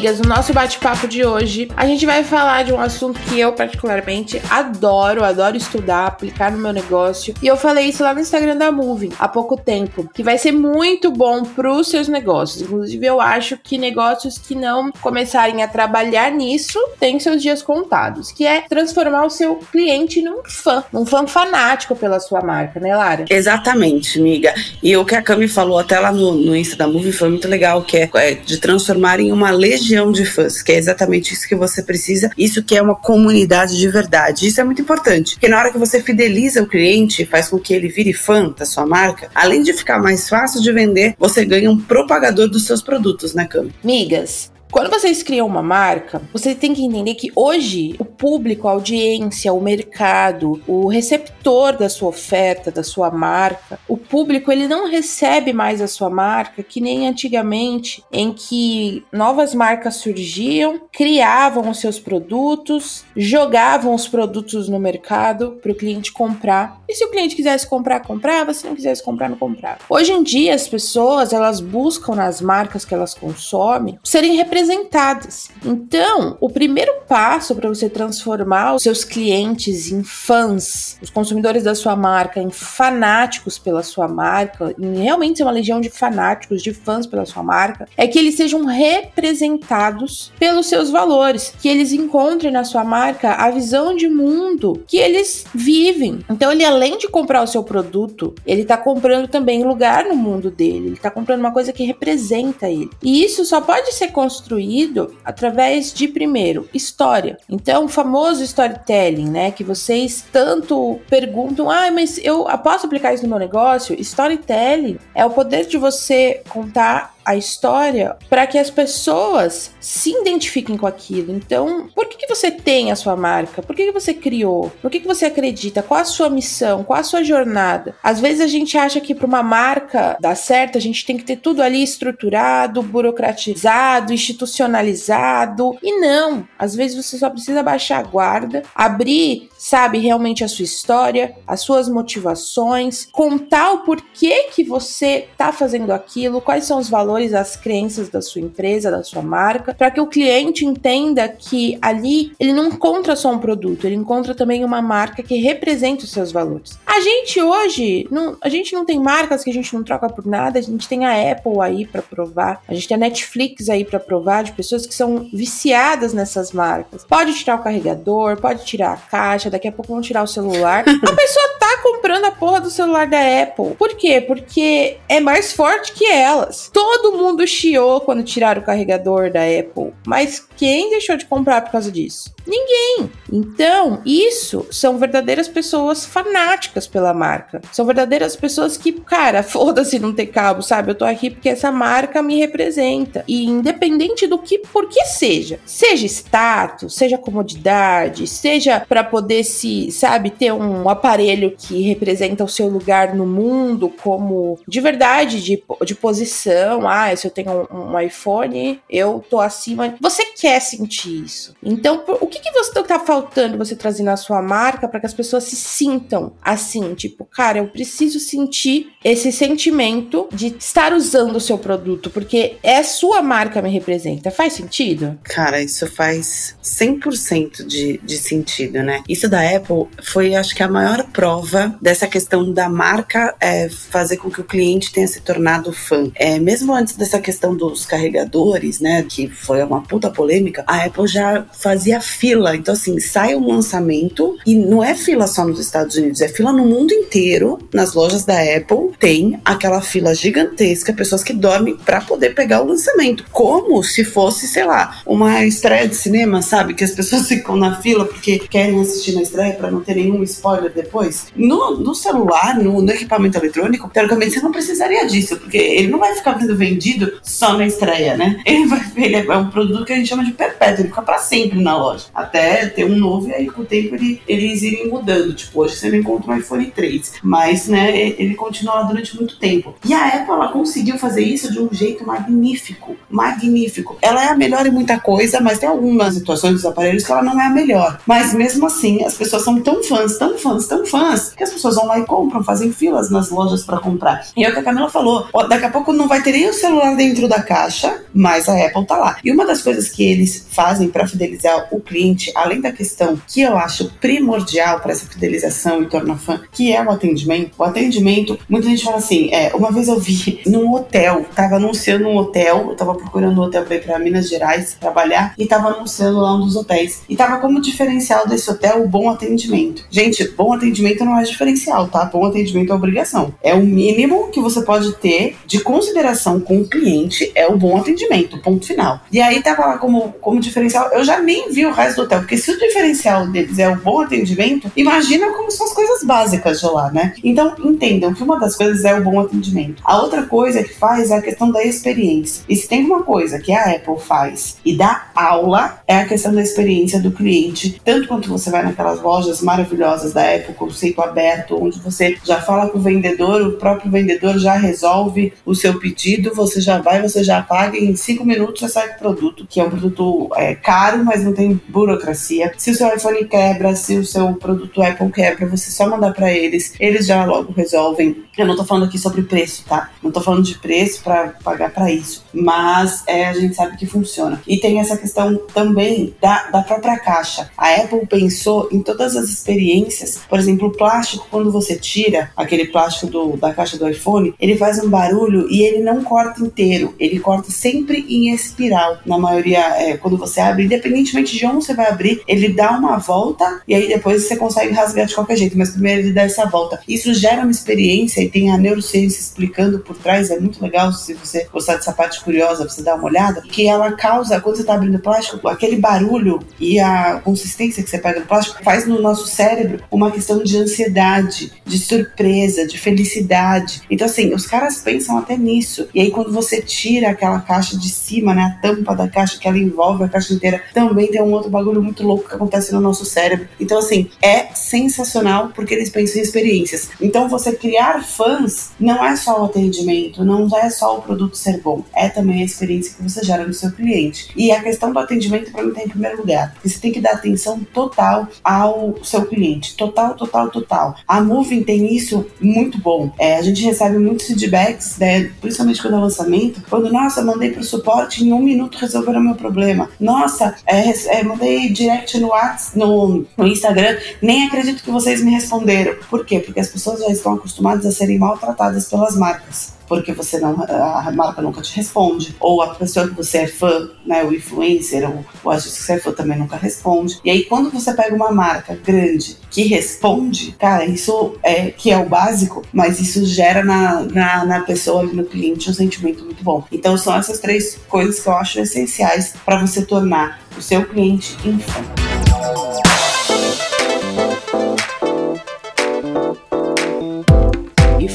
Amigas, 0.00 0.18
no 0.18 0.26
nosso 0.30 0.54
bate-papo 0.54 1.06
de 1.06 1.26
hoje, 1.26 1.68
a 1.76 1.84
gente 1.84 2.06
vai 2.06 2.24
falar 2.24 2.64
de 2.64 2.72
um 2.72 2.80
assunto 2.80 3.20
que 3.20 3.38
eu 3.38 3.52
particularmente 3.52 4.40
adoro, 4.48 5.22
adoro 5.22 5.58
estudar, 5.58 6.06
aplicar 6.06 6.50
no 6.50 6.56
meu 6.56 6.72
negócio. 6.72 7.34
E 7.42 7.46
eu 7.46 7.54
falei 7.54 7.90
isso 7.90 8.02
lá 8.02 8.14
no 8.14 8.20
Instagram 8.20 8.56
da 8.56 8.72
Moving 8.72 9.10
há 9.18 9.28
pouco 9.28 9.58
tempo, 9.58 10.08
que 10.14 10.22
vai 10.22 10.38
ser 10.38 10.52
muito 10.52 11.10
bom 11.10 11.44
para 11.44 11.70
os 11.70 11.88
seus 11.88 12.08
negócios. 12.08 12.62
Inclusive, 12.62 13.04
eu 13.04 13.20
acho 13.20 13.58
que 13.58 13.76
negócios 13.76 14.38
que 14.38 14.54
não 14.54 14.90
começarem 15.02 15.62
a 15.62 15.68
trabalhar 15.68 16.32
nisso 16.32 16.78
têm 16.98 17.20
seus 17.20 17.42
dias 17.42 17.60
contados, 17.62 18.32
que 18.32 18.46
é 18.46 18.62
transformar 18.62 19.26
o 19.26 19.30
seu 19.30 19.56
cliente 19.56 20.22
num 20.22 20.42
fã, 20.46 20.82
num 20.90 21.04
fã 21.04 21.26
fanático 21.26 21.94
pela 21.94 22.18
sua 22.20 22.40
marca, 22.40 22.80
né, 22.80 22.96
Lara? 22.96 23.26
Exatamente, 23.28 24.18
amiga. 24.18 24.54
E 24.82 24.96
o 24.96 25.04
que 25.04 25.14
a 25.14 25.20
Cami 25.20 25.46
falou 25.46 25.78
até 25.78 26.00
lá 26.00 26.10
no, 26.10 26.32
no 26.32 26.56
Insta 26.56 26.74
da 26.74 26.88
Movie 26.88 27.12
foi 27.12 27.28
muito 27.28 27.46
legal, 27.46 27.82
que 27.82 27.98
é, 27.98 28.10
é 28.14 28.34
de 28.34 28.56
transformar 28.58 29.20
em 29.20 29.30
uma 29.30 29.50
legião 29.50 29.89
legião 29.90 30.12
de 30.12 30.24
fãs, 30.24 30.62
que 30.62 30.72
é 30.72 30.76
exatamente 30.76 31.34
isso 31.34 31.48
que 31.48 31.54
você 31.54 31.82
precisa, 31.82 32.30
isso 32.38 32.62
que 32.62 32.76
é 32.76 32.82
uma 32.82 32.94
comunidade 32.94 33.76
de 33.76 33.88
verdade. 33.88 34.46
Isso 34.46 34.60
é 34.60 34.64
muito 34.64 34.82
importante, 34.82 35.34
porque 35.34 35.48
na 35.48 35.58
hora 35.58 35.72
que 35.72 35.78
você 35.78 36.00
fideliza 36.00 36.62
o 36.62 36.66
cliente, 36.66 37.26
faz 37.26 37.48
com 37.48 37.58
que 37.58 37.74
ele 37.74 37.88
vire 37.88 38.12
fã 38.12 38.54
da 38.56 38.64
sua 38.64 38.86
marca, 38.86 39.28
além 39.34 39.62
de 39.62 39.72
ficar 39.72 39.98
mais 39.98 40.28
fácil 40.28 40.62
de 40.62 40.72
vender, 40.72 41.14
você 41.18 41.44
ganha 41.44 41.70
um 41.70 41.78
propagador 41.78 42.48
dos 42.48 42.66
seus 42.66 42.82
produtos, 42.82 43.34
né, 43.34 43.46
Cami? 43.46 43.74
Migas, 43.82 44.50
quando 44.70 44.88
vocês 44.88 45.22
criam 45.22 45.46
uma 45.46 45.62
marca, 45.62 46.22
você 46.32 46.54
tem 46.54 46.72
que 46.72 46.84
entender 46.84 47.14
que 47.14 47.32
hoje 47.34 47.96
o 47.98 48.04
público, 48.04 48.68
a 48.68 48.72
audiência, 48.72 49.52
o 49.52 49.60
mercado, 49.60 50.62
o 50.66 50.86
receptor 50.86 51.76
da 51.76 51.88
sua 51.88 52.10
oferta, 52.10 52.70
da 52.70 52.84
sua 52.84 53.10
marca, 53.10 53.80
o 53.88 53.96
público 53.96 54.52
ele 54.52 54.68
não 54.68 54.88
recebe 54.88 55.52
mais 55.52 55.80
a 55.80 55.88
sua 55.88 56.08
marca 56.08 56.62
que 56.62 56.80
nem 56.80 57.08
antigamente, 57.08 58.04
em 58.12 58.32
que 58.32 59.04
novas 59.12 59.54
marcas 59.54 59.96
surgiam, 59.96 60.80
criavam 60.92 61.68
os 61.68 61.80
seus 61.80 61.98
produtos, 61.98 63.04
jogavam 63.16 63.92
os 63.92 64.06
produtos 64.06 64.68
no 64.68 64.78
mercado 64.78 65.58
para 65.60 65.72
o 65.72 65.74
cliente 65.74 66.12
comprar. 66.12 66.80
E 66.88 66.94
se 66.94 67.04
o 67.04 67.10
cliente 67.10 67.34
quisesse 67.34 67.66
comprar, 67.68 68.00
comprava, 68.00 68.54
se 68.54 68.66
não 68.66 68.74
quisesse 68.76 69.02
comprar, 69.02 69.28
não 69.28 69.36
comprava. 69.36 69.78
Hoje 69.88 70.12
em 70.12 70.22
dia 70.22 70.54
as 70.54 70.68
pessoas 70.68 71.32
elas 71.32 71.60
buscam 71.60 72.14
nas 72.14 72.40
marcas 72.40 72.84
que 72.84 72.94
elas 72.94 73.14
consomem 73.14 73.98
serem 74.04 74.36
representadas 74.36 74.59
representadas. 74.60 75.50
Então, 75.64 76.36
o 76.40 76.48
primeiro 76.48 76.92
passo 77.08 77.54
para 77.54 77.68
você 77.68 77.88
transformar 77.88 78.74
os 78.74 78.82
seus 78.82 79.04
clientes 79.04 79.90
em 79.90 80.02
fãs, 80.02 80.98
os 81.02 81.10
consumidores 81.10 81.64
da 81.64 81.74
sua 81.74 81.96
marca 81.96 82.40
em 82.40 82.50
fanáticos 82.50 83.58
pela 83.58 83.82
sua 83.82 84.06
marca, 84.06 84.74
em 84.78 85.02
realmente 85.02 85.38
ser 85.38 85.44
uma 85.44 85.52
legião 85.52 85.80
de 85.80 85.88
fanáticos, 85.88 86.62
de 86.62 86.72
fãs 86.72 87.06
pela 87.06 87.24
sua 87.26 87.42
marca, 87.42 87.88
é 87.96 88.06
que 88.06 88.18
eles 88.18 88.36
sejam 88.36 88.64
representados 88.64 90.32
pelos 90.38 90.66
seus 90.66 90.90
valores, 90.90 91.54
que 91.60 91.68
eles 91.68 91.92
encontrem 91.92 92.52
na 92.52 92.64
sua 92.64 92.84
marca 92.84 93.32
a 93.34 93.50
visão 93.50 93.94
de 93.94 94.08
mundo 94.08 94.82
que 94.86 94.98
eles 94.98 95.44
vivem. 95.54 96.20
Então, 96.28 96.52
ele 96.52 96.64
além 96.64 96.98
de 96.98 97.08
comprar 97.08 97.42
o 97.42 97.46
seu 97.46 97.62
produto, 97.64 98.34
ele 98.46 98.62
está 98.62 98.76
comprando 98.76 99.28
também 99.28 99.64
lugar 99.64 100.04
no 100.04 100.16
mundo 100.16 100.50
dele, 100.50 100.88
ele 100.88 100.94
está 100.94 101.10
comprando 101.10 101.40
uma 101.40 101.52
coisa 101.52 101.72
que 101.72 101.84
representa 101.84 102.68
ele. 102.68 102.90
E 103.02 103.24
isso 103.24 103.44
só 103.44 103.60
pode 103.60 103.92
ser 103.94 104.08
construído 104.08 104.49
construído 104.50 105.14
através 105.24 105.92
de, 105.92 106.08
primeiro, 106.08 106.68
história. 106.74 107.38
Então, 107.48 107.84
o 107.84 107.88
famoso 107.88 108.42
storytelling, 108.42 109.30
né? 109.30 109.50
Que 109.52 109.62
vocês 109.62 110.24
tanto 110.32 110.98
perguntam, 111.08 111.70
ah, 111.70 111.90
mas 111.90 112.18
eu 112.18 112.44
posso 112.62 112.86
aplicar 112.86 113.14
isso 113.14 113.22
no 113.22 113.28
meu 113.28 113.38
negócio? 113.38 113.98
Storytelling 114.00 114.98
é 115.14 115.24
o 115.24 115.30
poder 115.30 115.66
de 115.66 115.78
você 115.78 116.42
contar 116.48 117.14
a 117.30 117.36
história 117.36 118.16
para 118.28 118.44
que 118.44 118.58
as 118.58 118.70
pessoas 118.70 119.72
se 119.78 120.10
identifiquem 120.10 120.76
com 120.76 120.86
aquilo. 120.86 121.32
Então, 121.32 121.88
por 121.94 122.08
que, 122.08 122.16
que 122.16 122.26
você 122.26 122.50
tem 122.50 122.90
a 122.90 122.96
sua 122.96 123.14
marca? 123.14 123.62
Por 123.62 123.76
que, 123.76 123.86
que 123.86 123.92
você 123.92 124.12
criou? 124.12 124.72
Por 124.82 124.90
que, 124.90 124.98
que 124.98 125.06
você 125.06 125.26
acredita? 125.26 125.82
Qual 125.82 126.00
a 126.00 126.04
sua 126.04 126.28
missão? 126.28 126.82
Qual 126.82 126.98
a 126.98 127.04
sua 127.04 127.22
jornada? 127.22 127.94
Às 128.02 128.20
vezes 128.20 128.40
a 128.40 128.48
gente 128.48 128.76
acha 128.76 129.00
que 129.00 129.14
para 129.14 129.26
uma 129.26 129.44
marca 129.44 130.16
dar 130.20 130.34
certo, 130.34 130.76
a 130.76 130.80
gente 130.80 131.06
tem 131.06 131.16
que 131.16 131.22
ter 131.22 131.36
tudo 131.36 131.62
ali 131.62 131.82
estruturado, 131.82 132.82
burocratizado, 132.82 134.12
institucionalizado. 134.12 135.78
E 135.82 136.00
não! 136.00 136.48
Às 136.58 136.74
vezes 136.74 136.96
você 136.96 137.16
só 137.16 137.30
precisa 137.30 137.62
baixar 137.62 138.00
a 138.00 138.02
guarda, 138.02 138.62
abrir, 138.74 139.48
sabe, 139.56 139.98
realmente 139.98 140.42
a 140.42 140.48
sua 140.48 140.64
história, 140.64 141.36
as 141.46 141.60
suas 141.60 141.88
motivações, 141.88 143.06
contar 143.12 143.70
o 143.72 143.78
porquê 143.84 144.48
que 144.52 144.64
você 144.64 145.28
tá 145.38 145.52
fazendo 145.52 145.92
aquilo, 145.92 146.40
quais 146.40 146.64
são 146.64 146.78
os 146.78 146.88
valores 146.88 147.19
valores, 147.20 147.34
as 147.34 147.56
crenças 147.56 148.08
da 148.08 148.22
sua 148.22 148.40
empresa, 148.40 148.90
da 148.90 149.02
sua 149.02 149.22
marca, 149.22 149.74
para 149.74 149.90
que 149.90 150.00
o 150.00 150.06
cliente 150.06 150.64
entenda 150.64 151.28
que 151.28 151.78
ali 151.82 152.32
ele 152.40 152.52
não 152.52 152.68
encontra 152.68 153.14
só 153.14 153.30
um 153.30 153.38
produto, 153.38 153.86
ele 153.86 153.96
encontra 153.96 154.34
também 154.34 154.64
uma 154.64 154.80
marca 154.80 155.22
que 155.22 155.36
representa 155.36 156.04
os 156.04 156.10
seus 156.10 156.32
valores. 156.32 156.78
A 156.86 157.00
gente 157.00 157.40
hoje, 157.40 158.06
não, 158.10 158.36
a 158.40 158.48
gente 158.48 158.72
não 158.72 158.84
tem 158.84 158.98
marcas 158.98 159.44
que 159.44 159.50
a 159.50 159.52
gente 159.52 159.74
não 159.74 159.82
troca 159.82 160.08
por 160.08 160.26
nada, 160.26 160.58
a 160.58 160.62
gente 160.62 160.88
tem 160.88 161.04
a 161.04 161.32
Apple 161.32 161.60
aí 161.60 161.86
para 161.86 162.02
provar, 162.02 162.62
a 162.66 162.74
gente 162.74 162.88
tem 162.88 162.94
a 162.94 163.00
Netflix 163.00 163.68
aí 163.68 163.84
para 163.84 164.00
provar 164.00 164.44
de 164.44 164.52
pessoas 164.52 164.86
que 164.86 164.94
são 164.94 165.28
viciadas 165.32 166.12
nessas 166.12 166.52
marcas. 166.52 167.04
Pode 167.04 167.34
tirar 167.34 167.56
o 167.56 167.62
carregador, 167.62 168.40
pode 168.40 168.64
tirar 168.64 168.92
a 168.92 168.96
caixa, 168.96 169.50
daqui 169.50 169.68
a 169.68 169.72
pouco 169.72 169.92
vão 169.92 170.00
tirar 170.00 170.22
o 170.22 170.26
celular. 170.26 170.84
a 170.88 171.12
pessoa 171.14 171.58
tá 171.58 171.69
comprando 171.82 172.26
a 172.26 172.30
porra 172.30 172.60
do 172.60 172.70
celular 172.70 173.06
da 173.06 173.42
Apple. 173.42 173.74
Por 173.76 173.94
quê? 173.94 174.20
Porque 174.20 174.98
é 175.08 175.20
mais 175.20 175.52
forte 175.52 175.92
que 175.92 176.06
elas. 176.06 176.70
Todo 176.72 177.16
mundo 177.16 177.46
chiou 177.46 178.00
quando 178.00 178.22
tiraram 178.22 178.62
o 178.62 178.64
carregador 178.64 179.30
da 179.30 179.40
Apple, 179.42 179.92
mas 180.06 180.46
quem 180.60 180.90
deixou 180.90 181.16
de 181.16 181.24
comprar 181.24 181.62
por 181.62 181.72
causa 181.72 181.90
disso? 181.90 182.34
Ninguém. 182.46 183.10
Então, 183.32 184.02
isso 184.04 184.66
são 184.70 184.98
verdadeiras 184.98 185.48
pessoas 185.48 186.04
fanáticas 186.04 186.86
pela 186.86 187.14
marca. 187.14 187.62
São 187.72 187.86
verdadeiras 187.86 188.36
pessoas 188.36 188.76
que, 188.76 188.92
cara, 188.92 189.40
foda-se 189.42 189.98
não 189.98 190.12
ter 190.12 190.26
cabo, 190.26 190.60
sabe? 190.60 190.90
Eu 190.90 190.94
tô 190.94 191.06
aqui 191.06 191.30
porque 191.30 191.48
essa 191.48 191.72
marca 191.72 192.22
me 192.22 192.38
representa. 192.38 193.24
E 193.26 193.46
independente 193.46 194.26
do 194.26 194.36
que, 194.36 194.58
por 194.58 194.86
que 194.86 195.02
seja, 195.06 195.58
seja 195.64 196.04
status, 196.04 196.94
seja 196.94 197.16
comodidade, 197.16 198.26
seja 198.26 198.80
para 198.86 199.02
poder 199.02 199.44
se, 199.44 199.90
sabe, 199.90 200.28
ter 200.28 200.52
um 200.52 200.90
aparelho 200.90 201.54
que 201.56 201.80
representa 201.80 202.44
o 202.44 202.48
seu 202.48 202.68
lugar 202.68 203.14
no 203.14 203.24
mundo 203.24 203.88
como 204.02 204.58
de 204.68 204.80
verdade, 204.80 205.42
de, 205.42 205.62
de 205.86 205.94
posição, 205.94 206.86
ah, 206.86 207.16
se 207.16 207.26
eu 207.26 207.30
tenho 207.30 207.66
um, 207.72 207.92
um, 207.92 208.00
iPhone, 208.00 208.78
eu 208.90 209.24
tô 209.30 209.40
acima. 209.40 209.94
Você 210.00 210.26
quer 210.26 210.49
sentir 210.58 211.24
isso. 211.24 211.54
Então, 211.62 212.02
o 212.20 212.26
que, 212.26 212.40
que 212.40 212.50
você 212.50 212.82
tá 212.82 212.98
faltando 212.98 213.58
você 213.58 213.76
trazer 213.76 214.02
na 214.02 214.16
sua 214.16 214.42
marca 214.42 214.88
para 214.88 214.98
que 214.98 215.06
as 215.06 215.14
pessoas 215.14 215.44
se 215.44 215.56
sintam 215.56 216.32
assim? 216.42 216.94
Tipo, 216.94 217.24
cara, 217.24 217.58
eu 217.58 217.68
preciso 217.68 218.18
sentir 218.18 218.92
esse 219.04 219.30
sentimento 219.30 220.28
de 220.32 220.48
estar 220.58 220.92
usando 220.92 221.36
o 221.36 221.40
seu 221.40 221.58
produto, 221.58 222.10
porque 222.10 222.56
é 222.62 222.82
sua 222.82 223.22
marca 223.22 223.62
me 223.62 223.70
representa. 223.70 224.30
Faz 224.30 224.54
sentido? 224.54 225.18
Cara, 225.22 225.62
isso 225.62 225.86
faz 225.86 226.56
100% 226.62 227.66
de, 227.66 228.00
de 228.02 228.16
sentido, 228.18 228.82
né? 228.82 229.02
Isso 229.08 229.28
da 229.28 229.40
Apple 229.40 229.86
foi, 230.02 230.34
acho 230.34 230.54
que, 230.54 230.62
a 230.62 230.68
maior 230.68 231.06
prova 231.10 231.76
dessa 231.80 232.06
questão 232.06 232.52
da 232.52 232.68
marca 232.68 233.34
é, 233.40 233.68
fazer 233.68 234.18
com 234.18 234.30
que 234.30 234.40
o 234.40 234.44
cliente 234.44 234.92
tenha 234.92 235.08
se 235.08 235.20
tornado 235.20 235.72
fã. 235.72 236.10
É, 236.14 236.38
mesmo 236.38 236.74
antes 236.74 236.96
dessa 236.96 237.18
questão 237.20 237.54
dos 237.56 237.86
carregadores, 237.86 238.80
né, 238.80 239.02
que 239.02 239.28
foi 239.28 239.62
uma 239.62 239.82
puta 239.82 240.10
polêmica, 240.10 240.39
a 240.66 240.84
Apple 240.84 241.06
já 241.06 241.44
fazia 241.52 242.00
fila. 242.00 242.56
Então, 242.56 242.74
assim, 242.74 242.98
sai 242.98 243.34
um 243.34 243.46
lançamento 243.46 244.36
e 244.46 244.54
não 244.54 244.82
é 244.82 244.94
fila 244.94 245.26
só 245.26 245.44
nos 245.44 245.60
Estados 245.60 245.96
Unidos, 245.96 246.20
é 246.20 246.28
fila 246.28 246.52
no 246.52 246.64
mundo 246.64 246.92
inteiro. 246.92 247.58
Nas 247.72 247.94
lojas 247.94 248.24
da 248.24 248.40
Apple 248.40 248.90
tem 248.98 249.40
aquela 249.44 249.80
fila 249.80 250.14
gigantesca, 250.14 250.92
pessoas 250.92 251.22
que 251.22 251.32
dormem 251.32 251.76
para 251.76 252.00
poder 252.00 252.34
pegar 252.34 252.62
o 252.62 252.66
lançamento. 252.66 253.24
Como 253.30 253.82
se 253.82 254.04
fosse, 254.04 254.46
sei 254.46 254.64
lá, 254.64 255.00
uma 255.06 255.44
estreia 255.44 255.88
de 255.88 255.94
cinema, 255.94 256.42
sabe? 256.42 256.74
Que 256.74 256.84
as 256.84 256.92
pessoas 256.92 257.26
ficam 257.28 257.56
na 257.56 257.80
fila 257.80 258.04
porque 258.04 258.38
querem 258.38 258.80
assistir 258.80 259.12
na 259.12 259.22
estreia 259.22 259.54
para 259.54 259.70
não 259.70 259.80
ter 259.80 259.94
nenhum 259.94 260.22
spoiler 260.22 260.72
depois. 260.72 261.26
No, 261.34 261.78
no 261.78 261.94
celular, 261.94 262.58
no, 262.58 262.80
no 262.80 262.90
equipamento 262.90 263.38
eletrônico, 263.38 263.88
teoricamente 263.88 264.34
você 264.34 264.40
não 264.40 264.52
precisaria 264.52 265.06
disso, 265.06 265.36
porque 265.36 265.58
ele 265.58 265.88
não 265.88 265.98
vai 265.98 266.14
ficar 266.14 266.38
sendo 266.38 266.56
vendido 266.56 267.18
só 267.22 267.56
na 267.56 267.66
estreia, 267.66 268.16
né? 268.16 268.40
Ele, 268.44 268.66
vai, 268.66 268.80
ele 268.96 269.16
é 269.16 269.36
um 269.36 269.50
produto 269.50 269.84
que 269.84 269.92
a 269.92 269.96
gente 269.96 270.08
chama 270.08 270.24
de 270.24 270.29
perpétuo, 270.32 270.82
ele 270.82 270.88
fica 270.88 271.02
para 271.02 271.18
sempre 271.18 271.60
na 271.60 271.76
loja. 271.76 272.06
Até 272.14 272.66
ter 272.66 272.84
um 272.84 272.96
novo 272.96 273.28
e 273.28 273.34
aí 273.34 273.50
com 273.50 273.62
o 273.62 273.64
tempo 273.66 273.94
ele, 273.94 274.20
eles 274.26 274.62
irem 274.62 274.88
mudando. 274.88 275.34
Tipo, 275.34 275.62
hoje 275.62 275.76
você 275.76 275.90
não 275.90 275.98
encontra 275.98 276.32
um 276.32 276.36
iPhone 276.36 276.66
3, 276.66 277.14
mas 277.22 277.68
né, 277.68 277.96
ele 278.18 278.34
continua 278.34 278.74
lá 278.76 278.82
durante 278.82 279.16
muito 279.16 279.38
tempo. 279.38 279.74
E 279.86 279.92
a 279.92 280.06
Apple 280.08 280.32
ela 280.32 280.48
conseguiu 280.48 280.98
fazer 280.98 281.22
isso 281.22 281.52
de 281.52 281.60
um 281.60 281.68
jeito 281.72 282.06
magnífico, 282.06 282.96
magnífico. 283.08 283.98
Ela 284.02 284.24
é 284.24 284.28
a 284.28 284.36
melhor 284.36 284.66
em 284.66 284.70
muita 284.70 284.98
coisa, 284.98 285.40
mas 285.40 285.58
tem 285.58 285.68
algumas 285.68 286.14
situações 286.14 286.54
dos 286.54 286.64
aparelhos 286.64 287.04
que 287.04 287.12
ela 287.12 287.22
não 287.22 287.40
é 287.40 287.46
a 287.46 287.50
melhor. 287.50 288.00
Mas 288.06 288.32
mesmo 288.34 288.66
assim, 288.66 289.04
as 289.04 289.14
pessoas 289.14 289.42
são 289.42 289.60
tão 289.60 289.82
fãs, 289.82 290.18
tão 290.18 290.38
fãs, 290.38 290.66
tão 290.66 290.86
fãs, 290.86 291.34
que 291.34 291.42
as 291.42 291.52
pessoas 291.52 291.76
vão 291.76 291.86
lá 291.86 291.98
e 291.98 292.04
compram, 292.04 292.42
fazem 292.42 292.72
filas 292.72 293.10
nas 293.10 293.30
lojas 293.30 293.64
para 293.64 293.78
comprar. 293.78 294.26
E 294.36 294.44
é 294.44 294.50
o 294.50 294.52
que 294.52 294.58
a 294.58 294.62
Camila 294.62 294.88
falou, 294.88 295.28
daqui 295.48 295.64
a 295.64 295.70
pouco 295.70 295.92
não 295.92 296.08
vai 296.08 296.22
ter 296.22 296.32
nem 296.32 296.48
o 296.48 296.52
celular 296.52 296.96
dentro 296.96 297.28
da 297.28 297.42
caixa, 297.42 298.02
mas 298.14 298.48
a 298.48 298.66
Apple 298.66 298.86
tá 298.86 298.96
lá. 298.96 299.16
E 299.24 299.30
uma 299.30 299.46
das 299.46 299.62
coisas 299.62 299.88
que 299.88 300.04
eles 300.20 300.46
fazem 300.50 300.88
para 300.88 301.06
fidelizar 301.06 301.68
o 301.70 301.80
cliente, 301.80 302.30
além 302.34 302.60
da 302.60 302.72
questão 302.72 303.20
que 303.26 303.40
eu 303.40 303.56
acho 303.56 303.90
primordial 304.00 304.80
para 304.80 304.92
essa 304.92 305.06
fidelização 305.06 305.82
e 305.82 305.86
tornar 305.86 306.18
fã, 306.18 306.40
que 306.52 306.72
é 306.72 306.82
o 306.82 306.90
atendimento. 306.90 307.52
O 307.58 307.64
atendimento, 307.64 308.38
muita 308.48 308.68
gente 308.68 308.84
fala 308.84 308.98
assim, 308.98 309.30
é, 309.32 309.54
uma 309.54 309.70
vez 309.70 309.88
eu 309.88 309.98
vi 309.98 310.40
num 310.46 310.72
hotel, 310.72 311.24
tava 311.34 311.56
anunciando 311.56 312.06
um 312.08 312.16
hotel, 312.16 312.70
eu 312.70 312.76
tava 312.76 312.94
procurando 312.94 313.40
um 313.40 313.44
hotel 313.44 313.64
para 313.64 313.76
ir 313.76 313.82
para 313.82 313.98
Minas 313.98 314.28
Gerais 314.28 314.76
trabalhar 314.78 315.34
e 315.38 315.46
tava 315.46 315.68
anunciando 315.68 316.20
lá 316.20 316.34
um 316.34 316.40
dos 316.40 316.56
hotéis. 316.56 317.02
E 317.08 317.16
tava 317.16 317.38
como 317.38 317.60
diferencial 317.60 318.26
desse 318.26 318.50
hotel 318.50 318.82
o 318.82 318.88
bom 318.88 319.08
atendimento. 319.08 319.84
Gente, 319.90 320.28
bom 320.28 320.52
atendimento 320.52 321.04
não 321.04 321.18
é 321.18 321.22
diferencial, 321.22 321.88
tá? 321.88 322.04
Bom 322.04 322.24
atendimento 322.24 322.72
é 322.72 322.74
obrigação. 322.74 323.34
É 323.42 323.54
o 323.54 323.62
mínimo 323.62 324.28
que 324.30 324.40
você 324.40 324.62
pode 324.62 324.92
ter 324.96 325.36
de 325.46 325.60
consideração 325.60 326.40
com 326.40 326.60
o 326.60 326.68
cliente, 326.68 327.30
é 327.34 327.46
o 327.46 327.56
bom 327.56 327.76
atendimento 327.76 327.90
atendimento, 328.10 328.38
ponto 328.38 328.66
final. 328.66 329.00
E 329.12 329.20
aí 329.20 329.42
tava 329.42 329.66
lá 329.66 329.78
como, 329.78 329.99
como 330.20 330.40
diferencial, 330.40 330.90
eu 330.92 331.04
já 331.04 331.20
nem 331.20 331.52
vi 331.52 331.66
o 331.66 331.72
resto 331.72 331.96
do 331.96 332.02
hotel, 332.02 332.20
porque 332.20 332.36
se 332.36 332.50
o 332.50 332.58
diferencial 332.58 333.26
deles 333.28 333.58
é 333.58 333.68
o 333.68 333.76
bom 333.76 334.00
atendimento, 334.00 334.70
imagina 334.76 335.30
como 335.32 335.50
são 335.50 335.66
as 335.66 335.72
coisas 335.72 336.04
básicas 336.04 336.60
de 336.60 336.66
lá, 336.66 336.90
né? 336.90 337.14
Então 337.22 337.54
entendam 337.58 338.14
que 338.14 338.22
uma 338.22 338.38
das 338.38 338.56
coisas 338.56 338.84
é 338.84 338.94
o 338.94 339.02
bom 339.02 339.20
atendimento. 339.20 339.82
A 339.84 340.00
outra 340.00 340.22
coisa 340.24 340.62
que 340.62 340.74
faz 340.74 341.10
é 341.10 341.16
a 341.16 341.22
questão 341.22 341.50
da 341.50 341.64
experiência. 341.64 342.44
E 342.48 342.56
se 342.56 342.68
tem 342.68 342.84
uma 342.84 343.02
coisa 343.02 343.38
que 343.38 343.52
a 343.52 343.70
Apple 343.70 343.98
faz 343.98 344.56
e 344.64 344.76
dá 344.76 345.10
aula, 345.14 345.80
é 345.86 345.98
a 345.98 346.06
questão 346.06 346.34
da 346.34 346.42
experiência 346.42 347.00
do 347.00 347.10
cliente, 347.10 347.80
tanto 347.84 348.08
quanto 348.08 348.28
você 348.28 348.50
vai 348.50 348.62
naquelas 348.62 349.00
lojas 349.02 349.42
maravilhosas 349.42 350.12
da 350.12 350.22
Apple, 350.34 350.54
conceito 350.54 351.00
aberto, 351.00 351.60
onde 351.60 351.78
você 351.80 352.16
já 352.24 352.40
fala 352.40 352.68
com 352.68 352.78
o 352.78 352.80
vendedor, 352.80 353.42
o 353.42 353.52
próprio 353.52 353.90
vendedor 353.90 354.38
já 354.38 354.54
resolve 354.54 355.32
o 355.44 355.54
seu 355.54 355.78
pedido, 355.78 356.34
você 356.34 356.60
já 356.60 356.80
vai, 356.80 357.02
você 357.02 357.22
já 357.22 357.42
paga 357.42 357.76
e 357.76 357.84
em 357.84 357.96
cinco 357.96 358.24
minutos 358.24 358.60
já 358.60 358.68
sai 358.68 358.90
o 358.90 358.98
produto, 358.98 359.46
que 359.48 359.60
é 359.60 359.64
um 359.64 359.70
produto 359.70 359.89
é, 360.36 360.54
caro, 360.54 361.04
mas 361.04 361.24
não 361.24 361.32
tem 361.32 361.60
burocracia. 361.68 362.52
Se 362.56 362.70
o 362.70 362.74
seu 362.74 362.94
iPhone 362.94 363.24
quebra, 363.24 363.74
se 363.76 363.96
o 363.96 364.04
seu 364.04 364.34
produto 364.34 364.82
Apple 364.82 365.10
quebra, 365.10 365.46
você 365.46 365.70
só 365.70 365.88
mandar 365.88 366.12
para 366.12 366.32
eles, 366.32 366.74
eles 366.78 367.06
já 367.06 367.24
logo 367.24 367.52
resolvem. 367.52 368.24
Eu 368.40 368.46
não 368.46 368.56
tô 368.56 368.64
falando 368.64 368.86
aqui 368.86 368.98
sobre 368.98 369.20
preço, 369.20 369.64
tá? 369.68 369.90
Não 370.02 370.10
tô 370.10 370.18
falando 370.22 370.42
de 370.42 370.56
preço 370.56 371.02
para 371.02 371.34
pagar 371.44 371.74
para 371.74 371.92
isso, 371.92 372.24
mas 372.32 373.04
é, 373.06 373.26
a 373.26 373.34
gente 373.34 373.54
sabe 373.54 373.76
que 373.76 373.84
funciona. 373.84 374.40
E 374.46 374.56
tem 374.56 374.80
essa 374.80 374.96
questão 374.96 375.38
também 375.52 376.14
da, 376.22 376.48
da 376.48 376.62
própria 376.62 376.98
caixa. 376.98 377.50
A 377.54 377.74
Apple 377.74 378.06
pensou 378.06 378.66
em 378.72 378.80
todas 378.80 379.14
as 379.14 379.28
experiências, 379.28 380.22
por 380.26 380.38
exemplo, 380.38 380.68
o 380.68 380.72
plástico, 380.72 381.26
quando 381.30 381.52
você 381.52 381.76
tira 381.76 382.30
aquele 382.34 382.68
plástico 382.68 383.08
do, 383.08 383.36
da 383.36 383.52
caixa 383.52 383.76
do 383.76 383.86
iPhone, 383.86 384.34
ele 384.40 384.56
faz 384.56 384.82
um 384.82 384.88
barulho 384.88 385.46
e 385.50 385.62
ele 385.62 385.82
não 385.82 386.02
corta 386.02 386.42
inteiro, 386.42 386.94
ele 386.98 387.20
corta 387.20 387.50
sempre 387.50 388.06
em 388.08 388.32
espiral. 388.32 389.00
Na 389.04 389.18
maioria, 389.18 389.60
é, 389.76 389.98
quando 389.98 390.16
você 390.16 390.40
abre, 390.40 390.64
independentemente 390.64 391.36
de 391.36 391.44
onde 391.44 391.66
você 391.66 391.74
vai 391.74 391.88
abrir, 391.88 392.22
ele 392.26 392.48
dá 392.48 392.70
uma 392.70 392.96
volta 392.96 393.60
e 393.68 393.74
aí 393.74 393.86
depois 393.86 394.24
você 394.24 394.34
consegue 394.34 394.72
rasgar 394.72 395.04
de 395.04 395.14
qualquer 395.14 395.36
jeito, 395.36 395.58
mas 395.58 395.72
primeiro 395.72 396.00
ele 396.00 396.12
dá 396.14 396.22
essa 396.22 396.46
volta. 396.46 396.80
Isso 396.88 397.12
gera 397.12 397.42
uma 397.42 397.50
experiência 397.50 398.29
tem 398.30 398.50
a 398.50 398.58
neurociência 398.58 399.20
explicando 399.20 399.80
por 399.80 399.96
trás, 399.96 400.30
é 400.30 400.38
muito 400.38 400.62
legal 400.62 400.92
se 400.92 401.14
você 401.14 401.46
gostar 401.52 401.76
dessa 401.76 401.92
parte 401.92 402.22
curiosa, 402.22 402.68
você 402.68 402.82
dá 402.82 402.94
uma 402.94 403.04
olhada, 403.04 403.42
que 403.42 403.66
ela 403.66 403.92
causa, 403.92 404.40
quando 404.40 404.56
você 404.56 404.62
está 404.62 404.74
abrindo 404.74 404.98
plástico, 404.98 405.48
aquele 405.48 405.76
barulho 405.76 406.40
e 406.58 406.78
a 406.78 407.20
consistência 407.22 407.82
que 407.82 407.90
você 407.90 407.98
pega 407.98 408.20
no 408.20 408.26
plástico 408.26 408.62
faz 408.62 408.86
no 408.86 409.00
nosso 409.00 409.26
cérebro 409.26 409.82
uma 409.90 410.10
questão 410.10 410.42
de 410.42 410.56
ansiedade, 410.56 411.52
de 411.64 411.78
surpresa, 411.78 412.66
de 412.66 412.78
felicidade. 412.78 413.82
Então, 413.90 414.06
assim, 414.06 414.32
os 414.34 414.46
caras 414.46 414.80
pensam 414.80 415.18
até 415.18 415.36
nisso. 415.36 415.88
E 415.94 416.00
aí, 416.00 416.10
quando 416.10 416.32
você 416.32 416.60
tira 416.60 417.10
aquela 417.10 417.40
caixa 417.40 417.76
de 417.76 417.88
cima, 417.88 418.34
né, 418.34 418.42
a 418.42 418.62
tampa 418.62 418.94
da 418.94 419.08
caixa 419.08 419.38
que 419.38 419.48
ela 419.48 419.58
envolve 419.58 420.04
a 420.04 420.08
caixa 420.08 420.32
inteira, 420.32 420.62
também 420.72 421.08
tem 421.10 421.22
um 421.22 421.32
outro 421.32 421.50
bagulho 421.50 421.82
muito 421.82 422.02
louco 422.02 422.28
que 422.28 422.34
acontece 422.34 422.72
no 422.72 422.80
nosso 422.80 423.04
cérebro. 423.04 423.48
Então, 423.58 423.78
assim, 423.78 424.10
é 424.22 424.46
sensacional 424.54 425.50
porque 425.54 425.74
eles 425.74 425.90
pensam 425.90 426.20
em 426.20 426.22
experiências. 426.22 426.90
Então, 427.00 427.28
você 427.28 427.52
criar 427.52 428.04
fãs 428.20 428.72
não 428.78 429.02
é 429.02 429.16
só 429.16 429.40
o 429.40 429.44
atendimento, 429.46 430.22
não 430.22 430.46
é 430.54 430.68
só 430.68 430.98
o 430.98 431.02
produto 431.02 431.36
ser 431.36 431.60
bom, 431.62 431.82
é 431.94 432.08
também 432.10 432.42
a 432.42 432.44
experiência 432.44 432.94
que 432.94 433.02
você 433.02 433.24
gera 433.24 433.46
no 433.46 433.54
seu 433.54 433.72
cliente. 433.72 434.28
E 434.36 434.52
a 434.52 434.62
questão 434.62 434.92
do 434.92 434.98
atendimento, 434.98 435.50
para 435.50 435.62
mim, 435.62 435.70
está 435.70 435.82
em 435.82 435.88
primeiro 435.88 436.18
lugar. 436.18 436.54
Você 436.62 436.78
tem 436.78 436.92
que 436.92 437.00
dar 437.00 437.12
atenção 437.12 437.60
total 437.72 438.28
ao 438.44 438.94
seu 439.02 439.24
cliente. 439.24 439.74
Total, 439.74 440.14
total, 440.14 440.50
total. 440.50 440.96
A 441.08 441.22
Moving 441.22 441.62
tem 441.62 441.94
isso 441.94 442.26
muito 442.40 442.78
bom. 442.78 443.10
É, 443.18 443.38
a 443.38 443.42
gente 443.42 443.64
recebe 443.64 443.98
muitos 443.98 444.26
feedbacks, 444.26 444.98
né, 444.98 445.30
principalmente 445.40 445.80
quando 445.80 445.96
é 445.96 446.00
lançamento, 446.00 446.62
quando, 446.68 446.92
nossa, 446.92 447.22
mandei 447.22 447.50
para 447.50 447.60
o 447.60 447.64
suporte, 447.64 448.22
em 448.22 448.32
um 448.32 448.42
minuto 448.42 448.76
resolveram 448.76 449.22
meu 449.22 449.34
problema. 449.34 449.88
Nossa, 449.98 450.54
é, 450.66 450.90
é, 451.18 451.22
mandei 451.22 451.70
direct 451.70 452.18
no 452.18 452.28
WhatsApp, 452.28 452.78
no, 452.78 453.24
no 453.36 453.46
Instagram, 453.46 453.96
nem 454.20 454.46
acredito 454.46 454.82
que 454.82 454.90
vocês 454.90 455.22
me 455.22 455.30
responderam. 455.30 455.96
Por 456.10 456.26
quê? 456.26 456.40
Porque 456.40 456.60
as 456.60 456.68
pessoas 456.68 457.00
já 457.00 457.08
estão 457.08 457.34
acostumadas 457.34 457.86
a 457.86 457.92
serem 458.00 458.18
maltratadas 458.18 458.88
pelas 458.88 459.16
marcas 459.16 459.80
porque 459.90 460.12
você 460.12 460.38
não 460.38 460.56
a 460.62 461.10
marca 461.10 461.42
nunca 461.42 461.60
te 461.60 461.74
responde, 461.74 462.36
ou 462.38 462.62
a 462.62 462.76
pessoa 462.76 463.08
que 463.08 463.14
você 463.16 463.38
é 463.38 463.46
fã, 463.48 463.90
né, 464.06 464.22
o 464.22 464.32
influencer 464.32 465.02
ou 465.04 465.24
o 465.42 465.50
artista 465.50 465.80
que 465.80 465.84
você 465.84 465.92
é 465.94 465.98
fã 465.98 466.12
também 466.12 466.38
nunca 466.38 466.54
responde. 466.54 467.18
E 467.24 467.30
aí 467.30 467.44
quando 467.44 467.72
você 467.72 467.92
pega 467.92 468.14
uma 468.14 468.30
marca 468.30 468.78
grande 468.86 469.36
que 469.50 469.64
responde, 469.64 470.52
cara, 470.52 470.84
isso 470.84 471.34
é 471.42 471.72
que 471.72 471.90
é 471.90 471.98
o 471.98 472.08
básico, 472.08 472.62
mas 472.72 473.00
isso 473.00 473.26
gera 473.26 473.64
na, 473.64 474.02
na, 474.02 474.44
na 474.44 474.60
pessoa, 474.60 475.02
no 475.02 475.24
cliente, 475.24 475.68
um 475.68 475.74
sentimento 475.74 476.24
muito 476.24 476.44
bom. 476.44 476.64
Então 476.70 476.96
são 476.96 477.16
essas 477.16 477.40
três 477.40 477.76
coisas 477.88 478.20
que 478.20 478.28
eu 478.28 478.34
acho 478.34 478.60
essenciais 478.60 479.34
para 479.44 479.60
você 479.60 479.84
tornar 479.84 480.40
o 480.56 480.62
seu 480.62 480.86
cliente 480.86 481.36
em 481.44 481.58
fã. 481.58 482.09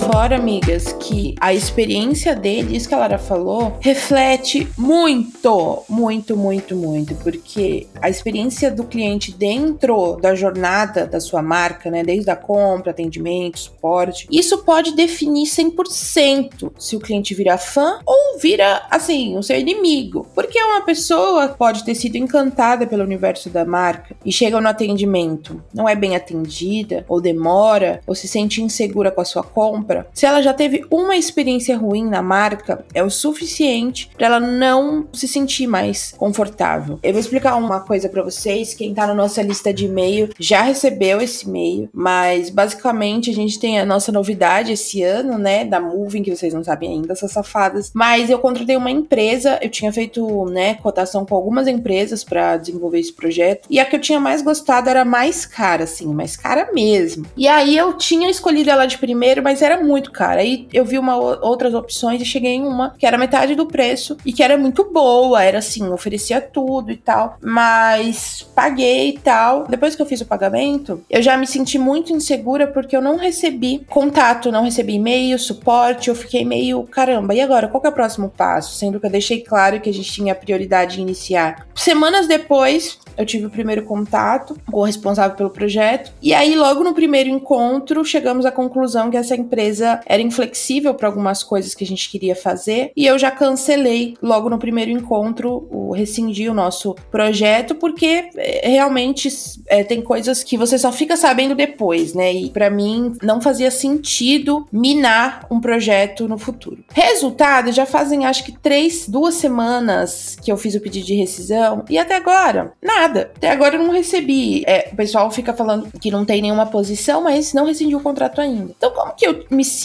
fall. 0.06 0.15
Fora, 0.26 0.38
amigas, 0.38 0.92
que 0.94 1.36
a 1.40 1.54
experiência 1.54 2.36
dele, 2.36 2.76
isso 2.76 2.90
que 2.90 2.96
a 2.96 2.98
Lara 2.98 3.20
falou, 3.20 3.78
reflete 3.80 4.68
muito, 4.76 5.84
muito, 5.88 6.36
muito, 6.36 6.76
muito, 6.76 7.14
porque 7.18 7.86
a 8.02 8.10
experiência 8.10 8.72
do 8.72 8.86
cliente 8.86 9.32
dentro 9.32 10.16
da 10.16 10.34
jornada 10.34 11.06
da 11.06 11.20
sua 11.20 11.44
marca, 11.44 11.92
né, 11.92 12.04
desde 12.04 12.32
a 12.32 12.36
compra, 12.36 12.90
atendimento, 12.90 13.60
suporte, 13.60 14.28
isso 14.32 14.64
pode 14.64 14.96
definir 14.96 15.46
100% 15.46 16.72
se 16.76 16.96
o 16.96 17.00
cliente 17.00 17.36
vira 17.36 17.60
fã 17.60 18.00
ou 18.04 18.40
vira, 18.40 18.82
assim, 18.90 19.38
o 19.38 19.44
seu 19.44 19.60
inimigo. 19.60 20.26
Porque 20.34 20.60
uma 20.60 20.82
pessoa 20.82 21.50
pode 21.50 21.86
ter 21.86 21.94
sido 21.94 22.16
encantada 22.16 22.88
pelo 22.88 23.04
universo 23.04 23.48
da 23.48 23.64
marca 23.64 24.16
e 24.26 24.32
chega 24.32 24.60
no 24.60 24.68
atendimento, 24.68 25.64
não 25.72 25.88
é 25.88 25.96
bem 25.96 26.16
atendida, 26.16 27.06
ou 27.08 27.22
demora, 27.22 28.02
ou 28.08 28.16
se 28.16 28.28
sente 28.28 28.60
insegura 28.60 29.12
com 29.12 29.22
a 29.22 29.26
sua 29.26 29.44
compra, 29.44 30.08
se 30.16 30.26
ela 30.26 30.42
já 30.42 30.54
teve 30.54 30.86
uma 30.90 31.16
experiência 31.18 31.78
ruim 31.78 32.06
na 32.06 32.22
marca, 32.22 32.86
é 32.94 33.04
o 33.04 33.10
suficiente 33.10 34.10
para 34.18 34.28
ela 34.28 34.40
não 34.40 35.08
se 35.12 35.28
sentir 35.28 35.68
mais 35.68 36.14
confortável. 36.18 36.98
Eu 37.04 37.12
vou 37.12 37.20
explicar 37.20 37.56
uma 37.58 37.82
coisa 37.82 38.08
para 38.08 38.24
vocês. 38.24 38.74
Quem 38.74 38.94
tá 38.94 39.06
na 39.06 39.14
nossa 39.14 39.42
lista 39.42 39.74
de 39.74 39.86
e-mail 39.86 40.30
já 40.40 40.62
recebeu 40.62 41.22
esse 41.22 41.46
e-mail, 41.46 41.90
mas 41.94 42.50
basicamente 42.50 43.30
a 43.30 43.34
gente 43.34 43.60
tem 43.60 43.78
a 43.78 43.86
nossa 43.86 44.12
novidade 44.12 44.72
esse 44.72 45.04
ano, 45.04 45.38
né, 45.38 45.66
da 45.66 45.82
Moving, 45.82 46.24
que 46.24 46.36
vocês 46.36 46.54
não 46.54 46.64
sabem 46.64 46.92
ainda, 46.92 47.12
essas 47.12 47.32
safadas. 47.32 47.92
Mas 47.94 48.30
eu 48.30 48.40
contratei 48.40 48.78
uma 48.78 48.90
empresa, 48.90 49.60
eu 49.62 49.70
tinha 49.70 49.92
feito, 49.92 50.46
né, 50.46 50.76
cotação 50.76 51.26
com 51.26 51.36
algumas 51.36 51.68
empresas 51.68 52.24
para 52.24 52.56
desenvolver 52.56 53.00
esse 53.00 53.12
projeto, 53.12 53.68
e 53.70 53.80
a 53.80 53.86
que 53.86 53.98
eu 53.98 54.02
tinha 54.02 54.20
mais 54.20 54.42
gostado 54.42 54.90
era 54.90 55.04
mais 55.04 55.46
cara, 55.46 55.84
assim, 55.84 56.14
mais 56.14 56.38
cara 56.38 56.70
mesmo. 56.74 57.26
E 57.36 57.48
aí 57.48 57.78
eu 57.78 57.94
tinha 57.94 58.30
escolhido 58.30 58.70
ela 58.70 58.86
de 58.86 58.98
primeiro, 58.98 59.44
mas 59.44 59.62
era 59.62 59.84
muito 59.84 60.05
cara. 60.12 60.42
Aí 60.42 60.68
eu 60.74 60.86
vi 60.86 60.98
uma, 60.98 61.16
outras 61.16 61.74
opções 61.74 62.22
e 62.22 62.26
cheguei 62.26 62.54
em 62.54 62.66
uma 62.66 62.92
que 62.98 63.06
era 63.06 63.18
metade 63.18 63.56
do 63.56 63.66
preço 63.66 64.18
e 64.26 64.32
que 64.32 64.44
era 64.44 64.58
muito 64.58 64.92
boa, 64.92 65.44
era 65.44 65.60
assim, 65.60 65.88
oferecia 65.90 66.42
tudo 66.42 66.92
e 66.92 66.98
tal, 66.98 67.38
mas 67.42 68.46
paguei 68.56 69.10
e 69.10 69.20
tal. 69.20 69.66
Depois 69.68 69.96
que 69.96 70.02
eu 70.02 70.06
fiz 70.06 70.22
o 70.22 70.26
pagamento, 70.26 71.04
eu 71.10 71.22
já 71.22 71.38
me 71.38 71.48
senti 71.48 71.78
muito 71.78 72.14
insegura 72.14 72.68
porque 72.68 72.96
eu 72.96 73.02
não 73.02 73.18
recebi 73.18 73.86
contato, 73.90 74.52
não 74.52 74.64
recebi 74.64 74.94
e-mail, 74.96 75.38
suporte, 75.40 76.10
eu 76.10 76.16
fiquei 76.16 76.46
meio, 76.46 76.84
caramba, 76.84 77.34
e 77.34 77.42
agora, 77.42 77.68
qual 77.68 77.82
que 77.82 77.88
é 77.88 77.90
o 77.90 77.94
próximo 77.94 78.30
passo? 78.30 78.76
Sendo 78.76 79.00
que 79.00 79.06
eu 79.06 79.12
deixei 79.12 79.42
claro 79.42 79.80
que 79.80 79.90
a 79.90 79.94
gente 79.94 80.12
tinha 80.12 80.36
prioridade 80.36 81.00
em 81.00 81.04
iniciar. 81.04 81.68
Semanas 81.76 82.28
depois, 82.28 83.00
eu 83.18 83.26
tive 83.26 83.46
o 83.46 83.50
primeiro 83.50 83.84
contato 83.84 84.58
com 84.72 84.80
o 84.80 84.84
responsável 84.84 85.36
pelo 85.36 85.50
projeto. 85.50 86.12
E 86.22 86.34
aí, 86.34 86.56
logo 86.56 86.84
no 86.84 86.94
primeiro 86.94 87.30
encontro, 87.30 88.04
chegamos 88.04 88.46
à 88.46 88.52
conclusão 88.52 89.10
que 89.10 89.18
essa 89.18 89.36
empresa 89.36 89.95
era 90.06 90.22
inflexível 90.22 90.94
para 90.94 91.08
algumas 91.08 91.44
coisas 91.44 91.74
que 91.74 91.84
a 91.84 91.88
gente 91.88 92.10
queria 92.10 92.36
fazer. 92.36 92.92
E 92.96 93.06
eu 93.06 93.18
já 93.18 93.32
cancelei 93.32 94.16
logo 94.22 94.50
no 94.50 94.58
primeiro 94.58 94.92
encontro, 94.92 95.68
o 95.72 95.92
rescindi 95.92 96.50
o 96.50 96.54
nosso 96.54 96.96
projeto, 97.12 97.76
porque 97.76 98.30
é, 98.36 98.70
realmente 98.70 99.30
é, 99.68 99.84
tem 99.84 100.02
coisas 100.02 100.44
que 100.44 100.58
você 100.58 100.78
só 100.78 100.92
fica 100.92 101.16
sabendo 101.16 101.56
depois, 101.56 102.14
né? 102.14 102.34
E 102.34 102.50
para 102.50 102.70
mim 102.70 103.14
não 103.22 103.42
fazia 103.42 103.72
sentido 103.72 104.68
minar 104.72 105.46
um 105.50 105.60
projeto 105.60 106.28
no 106.28 106.38
futuro. 106.38 106.84
Resultado, 106.94 107.72
já 107.72 107.86
fazem 107.86 108.26
acho 108.26 108.44
que 108.44 108.52
três, 108.52 109.08
duas 109.08 109.36
semanas 109.36 110.38
que 110.42 110.52
eu 110.52 110.58
fiz 110.58 110.76
o 110.76 110.82
pedido 110.82 111.06
de 111.06 111.16
rescisão 111.16 111.84
e 111.90 111.98
até 111.98 112.16
agora, 112.16 112.74
nada. 112.82 113.32
Até 113.36 113.50
agora 113.50 113.76
eu 113.76 113.84
não 113.84 113.92
recebi. 113.92 114.64
É, 114.66 114.90
o 114.92 114.96
pessoal 114.96 115.30
fica 115.32 115.54
falando 115.54 115.88
que 116.00 116.12
não 116.12 116.26
tem 116.26 116.42
nenhuma 116.42 116.66
posição, 116.66 117.22
mas 117.22 117.54
não 117.54 117.66
rescindiu 117.66 117.98
o 117.98 118.02
contrato 118.02 118.42
ainda. 118.42 118.74
Então, 118.78 118.92
como 118.92 119.14
que 119.14 119.26
eu 119.28 119.46
me 119.50 119.64
sinto? 119.64 119.85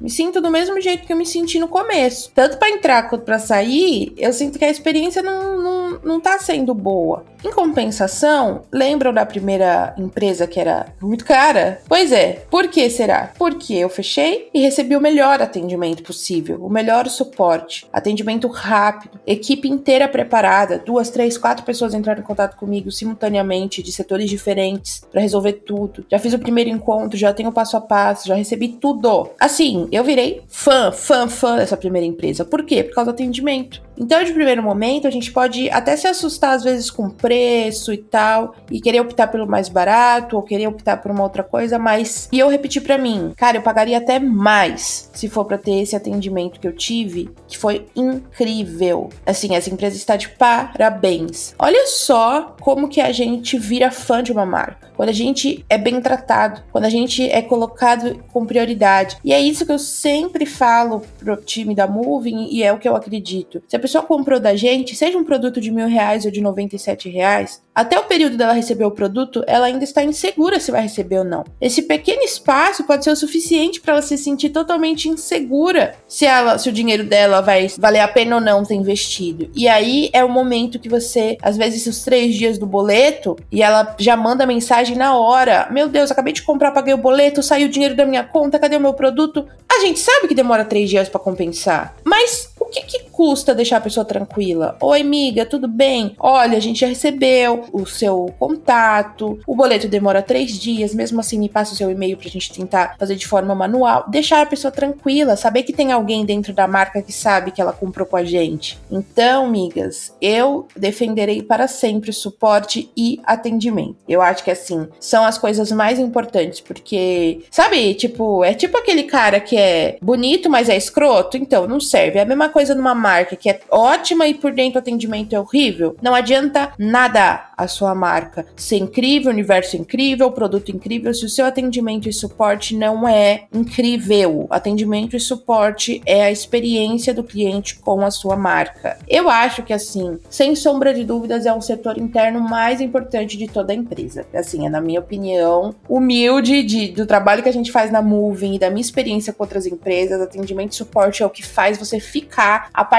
Me 0.00 0.10
sinto 0.10 0.40
do 0.40 0.50
mesmo 0.50 0.80
jeito 0.80 1.06
que 1.06 1.12
eu 1.12 1.16
me 1.16 1.26
senti 1.26 1.58
no 1.58 1.68
começo. 1.68 2.30
Tanto 2.34 2.58
para 2.58 2.70
entrar 2.70 3.08
quanto 3.08 3.24
para 3.24 3.38
sair, 3.38 4.12
eu 4.16 4.32
sinto 4.32 4.58
que 4.58 4.64
a 4.64 4.70
experiência 4.70 5.22
não, 5.22 5.56
não, 5.56 5.77
não, 6.02 6.14
não 6.14 6.20
tá 6.20 6.38
sendo 6.38 6.74
boa. 6.74 7.24
Em 7.44 7.52
compensação, 7.52 8.62
lembram 8.72 9.12
da 9.12 9.24
primeira 9.24 9.94
empresa 9.96 10.46
que 10.46 10.58
era 10.58 10.86
muito 11.00 11.24
cara? 11.24 11.80
Pois 11.88 12.10
é, 12.10 12.44
por 12.50 12.66
que 12.66 12.90
será? 12.90 13.32
Porque 13.38 13.74
eu 13.74 13.88
fechei 13.88 14.48
e 14.52 14.60
recebi 14.60 14.96
o 14.96 15.00
melhor 15.00 15.40
atendimento 15.40 16.02
possível, 16.02 16.58
o 16.64 16.68
melhor 16.68 17.06
suporte, 17.08 17.86
atendimento 17.92 18.48
rápido, 18.48 19.20
equipe 19.24 19.68
inteira 19.68 20.08
preparada, 20.08 20.82
duas, 20.84 21.10
três, 21.10 21.38
quatro 21.38 21.64
pessoas 21.64 21.94
entraram 21.94 22.20
em 22.20 22.24
contato 22.24 22.56
comigo 22.56 22.90
simultaneamente 22.90 23.82
de 23.82 23.92
setores 23.92 24.28
diferentes 24.28 25.02
para 25.10 25.20
resolver 25.20 25.52
tudo. 25.52 26.04
Já 26.10 26.18
fiz 26.18 26.34
o 26.34 26.38
primeiro 26.38 26.70
encontro, 26.70 27.16
já 27.16 27.32
tenho 27.32 27.52
passo 27.52 27.76
a 27.76 27.80
passo, 27.80 28.26
já 28.26 28.34
recebi 28.34 28.68
tudo. 28.68 29.30
Assim, 29.38 29.88
eu 29.92 30.02
virei 30.02 30.42
fã, 30.48 30.90
fã, 30.90 31.28
fã 31.28 31.56
dessa 31.56 31.76
primeira 31.76 32.06
empresa. 32.06 32.44
Por 32.44 32.64
quê? 32.64 32.82
Por 32.82 32.94
causa 32.94 33.12
do 33.12 33.14
atendimento. 33.14 33.80
Então, 33.96 34.22
de 34.22 34.32
primeiro 34.32 34.62
momento, 34.62 35.06
a 35.06 35.10
gente 35.10 35.32
pode 35.32 35.68
até 35.70 35.87
se 35.96 36.06
assustar 36.06 36.54
às 36.54 36.64
vezes 36.64 36.90
com 36.90 37.08
preço 37.08 37.92
e 37.92 37.98
tal, 37.98 38.54
e 38.70 38.80
querer 38.80 39.00
optar 39.00 39.28
pelo 39.28 39.46
mais 39.46 39.68
barato 39.68 40.36
ou 40.36 40.42
querer 40.42 40.66
optar 40.66 40.98
por 40.98 41.10
uma 41.10 41.22
outra 41.22 41.42
coisa, 41.42 41.78
mas 41.78 42.28
e 42.32 42.38
eu 42.38 42.48
repeti 42.48 42.80
para 42.80 42.98
mim, 42.98 43.32
cara, 43.36 43.56
eu 43.56 43.62
pagaria 43.62 43.98
até 43.98 44.18
mais 44.18 45.10
se 45.12 45.28
for 45.28 45.44
para 45.44 45.58
ter 45.58 45.80
esse 45.80 45.96
atendimento 45.96 46.60
que 46.60 46.66
eu 46.66 46.72
tive, 46.72 47.30
que 47.46 47.58
foi 47.58 47.86
incrível. 47.94 49.10
Assim, 49.26 49.54
essa 49.54 49.70
empresa 49.70 49.96
está 49.96 50.16
de 50.16 50.28
parabéns. 50.28 51.54
Olha 51.58 51.86
só 51.86 52.56
como 52.60 52.88
que 52.88 53.00
a 53.00 53.12
gente 53.12 53.58
vira 53.58 53.90
fã 53.90 54.22
de 54.22 54.32
uma 54.32 54.46
marca. 54.46 54.88
Quando 54.96 55.10
a 55.10 55.12
gente 55.12 55.64
é 55.68 55.78
bem 55.78 56.00
tratado, 56.00 56.62
quando 56.72 56.84
a 56.84 56.90
gente 56.90 57.28
é 57.28 57.40
colocado 57.40 58.22
com 58.32 58.44
prioridade. 58.44 59.16
E 59.24 59.32
é 59.32 59.40
isso 59.40 59.64
que 59.64 59.72
eu 59.72 59.78
sempre 59.78 60.44
falo 60.44 61.02
pro 61.18 61.36
time 61.36 61.74
da 61.74 61.86
Moving 61.86 62.48
e 62.50 62.62
é 62.62 62.72
o 62.72 62.78
que 62.78 62.88
eu 62.88 62.96
acredito. 62.96 63.62
Se 63.68 63.76
a 63.76 63.80
pessoa 63.80 64.04
comprou 64.04 64.40
da 64.40 64.56
gente, 64.56 64.96
seja 64.96 65.16
um 65.16 65.24
produto 65.24 65.60
de 65.60 65.70
mil 65.78 65.88
reais 65.88 66.24
ou 66.24 66.30
de 66.30 66.40
97 66.40 67.08
reais, 67.08 67.62
até 67.78 67.96
o 67.96 68.04
período 68.04 68.36
dela 68.36 68.52
receber 68.52 68.84
o 68.84 68.90
produto, 68.90 69.44
ela 69.46 69.66
ainda 69.66 69.84
está 69.84 70.02
insegura 70.02 70.58
se 70.58 70.72
vai 70.72 70.82
receber 70.82 71.18
ou 71.18 71.24
não. 71.24 71.44
Esse 71.60 71.82
pequeno 71.82 72.22
espaço 72.22 72.82
pode 72.82 73.04
ser 73.04 73.12
o 73.12 73.16
suficiente 73.16 73.80
para 73.80 73.92
ela 73.92 74.02
se 74.02 74.18
sentir 74.18 74.48
totalmente 74.48 75.08
insegura 75.08 75.94
se 76.08 76.26
ela, 76.26 76.58
se 76.58 76.68
o 76.68 76.72
dinheiro 76.72 77.04
dela 77.04 77.40
vai 77.40 77.68
valer 77.78 78.00
a 78.00 78.08
pena 78.08 78.34
ou 78.34 78.40
não 78.40 78.64
ter 78.64 78.74
investido. 78.74 79.48
E 79.54 79.68
aí 79.68 80.10
é 80.12 80.24
o 80.24 80.28
momento 80.28 80.80
que 80.80 80.88
você, 80.88 81.38
às 81.40 81.56
vezes, 81.56 81.86
os 81.86 82.02
três 82.02 82.34
dias 82.34 82.58
do 82.58 82.66
boleto, 82.66 83.36
e 83.52 83.62
ela 83.62 83.94
já 83.96 84.16
manda 84.16 84.44
mensagem 84.44 84.96
na 84.96 85.16
hora: 85.16 85.68
Meu 85.70 85.88
Deus, 85.88 86.10
acabei 86.10 86.32
de 86.32 86.42
comprar, 86.42 86.72
paguei 86.72 86.94
o 86.94 86.98
boleto, 86.98 87.44
saiu 87.44 87.68
o 87.68 87.70
dinheiro 87.70 87.94
da 87.94 88.04
minha 88.04 88.24
conta, 88.24 88.58
cadê 88.58 88.76
o 88.76 88.80
meu 88.80 88.94
produto? 88.94 89.46
A 89.70 89.78
gente 89.78 90.00
sabe 90.00 90.26
que 90.26 90.34
demora 90.34 90.64
três 90.64 90.90
dias 90.90 91.08
para 91.08 91.20
compensar, 91.20 91.94
mas 92.04 92.52
o 92.58 92.64
que, 92.64 92.80
que 92.82 93.07
custa 93.18 93.52
deixar 93.52 93.78
a 93.78 93.80
pessoa 93.80 94.04
tranquila? 94.04 94.76
Oi, 94.80 95.00
amiga, 95.00 95.44
tudo 95.44 95.66
bem? 95.66 96.14
Olha, 96.20 96.56
a 96.56 96.60
gente 96.60 96.78
já 96.78 96.86
recebeu 96.86 97.64
o 97.72 97.84
seu 97.84 98.32
contato, 98.38 99.40
o 99.44 99.56
boleto 99.56 99.88
demora 99.88 100.22
três 100.22 100.52
dias, 100.52 100.94
mesmo 100.94 101.18
assim 101.18 101.36
me 101.36 101.48
passa 101.48 101.72
o 101.72 101.76
seu 101.76 101.90
e-mail 101.90 102.16
pra 102.16 102.28
gente 102.28 102.52
tentar 102.52 102.94
fazer 102.96 103.16
de 103.16 103.26
forma 103.26 103.56
manual. 103.56 104.04
Deixar 104.08 104.40
a 104.42 104.46
pessoa 104.46 104.70
tranquila, 104.70 105.36
saber 105.36 105.64
que 105.64 105.72
tem 105.72 105.90
alguém 105.90 106.24
dentro 106.24 106.52
da 106.52 106.68
marca 106.68 107.02
que 107.02 107.12
sabe 107.12 107.50
que 107.50 107.60
ela 107.60 107.72
comprou 107.72 108.06
com 108.06 108.16
a 108.16 108.22
gente. 108.22 108.78
Então, 108.88 109.46
amigas, 109.46 110.14
eu 110.22 110.68
defenderei 110.76 111.42
para 111.42 111.66
sempre 111.66 112.10
o 112.10 112.14
suporte 112.14 112.88
e 112.96 113.20
atendimento. 113.24 113.96
Eu 114.08 114.22
acho 114.22 114.44
que 114.44 114.50
assim, 114.52 114.86
são 115.00 115.24
as 115.24 115.36
coisas 115.36 115.72
mais 115.72 115.98
importantes, 115.98 116.60
porque, 116.60 117.40
sabe, 117.50 117.94
tipo, 117.94 118.44
é 118.44 118.54
tipo 118.54 118.78
aquele 118.78 119.02
cara 119.02 119.40
que 119.40 119.56
é 119.56 119.98
bonito, 120.00 120.48
mas 120.48 120.68
é 120.68 120.76
escroto, 120.76 121.36
então 121.36 121.66
não 121.66 121.80
serve. 121.80 122.20
É 122.20 122.22
a 122.22 122.24
mesma 122.24 122.48
coisa 122.48 122.76
numa 122.76 122.94
marca 122.94 123.07
que 123.36 123.50
é 123.50 123.60
ótima 123.70 124.26
e 124.26 124.34
por 124.34 124.52
dentro 124.52 124.78
o 124.78 124.78
atendimento 124.80 125.34
é 125.34 125.40
horrível, 125.40 125.96
não 126.02 126.14
adianta 126.14 126.72
nada 126.78 127.48
a 127.56 127.66
sua 127.66 127.94
marca 127.94 128.46
ser 128.56 128.76
incrível, 128.76 129.32
universo 129.32 129.76
incrível, 129.76 130.30
produto 130.30 130.70
incrível, 130.70 131.12
se 131.12 131.24
o 131.24 131.28
seu 131.28 131.44
atendimento 131.44 132.08
e 132.08 132.12
suporte 132.12 132.76
não 132.76 133.08
é 133.08 133.44
incrível. 133.52 134.46
Atendimento 134.50 135.16
e 135.16 135.20
suporte 135.20 136.00
é 136.06 136.24
a 136.24 136.30
experiência 136.30 137.12
do 137.12 137.24
cliente 137.24 137.76
com 137.76 138.04
a 138.04 138.10
sua 138.10 138.36
marca. 138.36 138.98
Eu 139.08 139.28
acho 139.28 139.62
que 139.62 139.72
assim, 139.72 140.18
sem 140.30 140.54
sombra 140.54 140.94
de 140.94 141.04
dúvidas, 141.04 141.46
é 141.46 141.52
um 141.52 141.60
setor 141.60 141.98
interno 141.98 142.40
mais 142.40 142.80
importante 142.80 143.36
de 143.36 143.48
toda 143.48 143.72
a 143.72 143.76
empresa. 143.76 144.26
Assim, 144.34 144.66
é 144.66 144.70
na 144.70 144.80
minha 144.80 145.00
opinião, 145.00 145.74
humilde 145.88 146.62
de, 146.62 146.88
do 146.88 147.06
trabalho 147.06 147.42
que 147.42 147.48
a 147.48 147.52
gente 147.52 147.72
faz 147.72 147.90
na 147.90 148.02
Moving 148.02 148.54
e 148.54 148.58
da 148.58 148.70
minha 148.70 148.80
experiência 148.80 149.32
com 149.32 149.42
outras 149.42 149.66
empresas, 149.66 150.20
atendimento 150.20 150.72
e 150.72 150.76
suporte 150.76 151.22
é 151.22 151.26
o 151.26 151.30
que 151.30 151.44
faz 151.44 151.78
você 151.78 151.98
ficar 151.98 152.68
apaixonado 152.72 152.97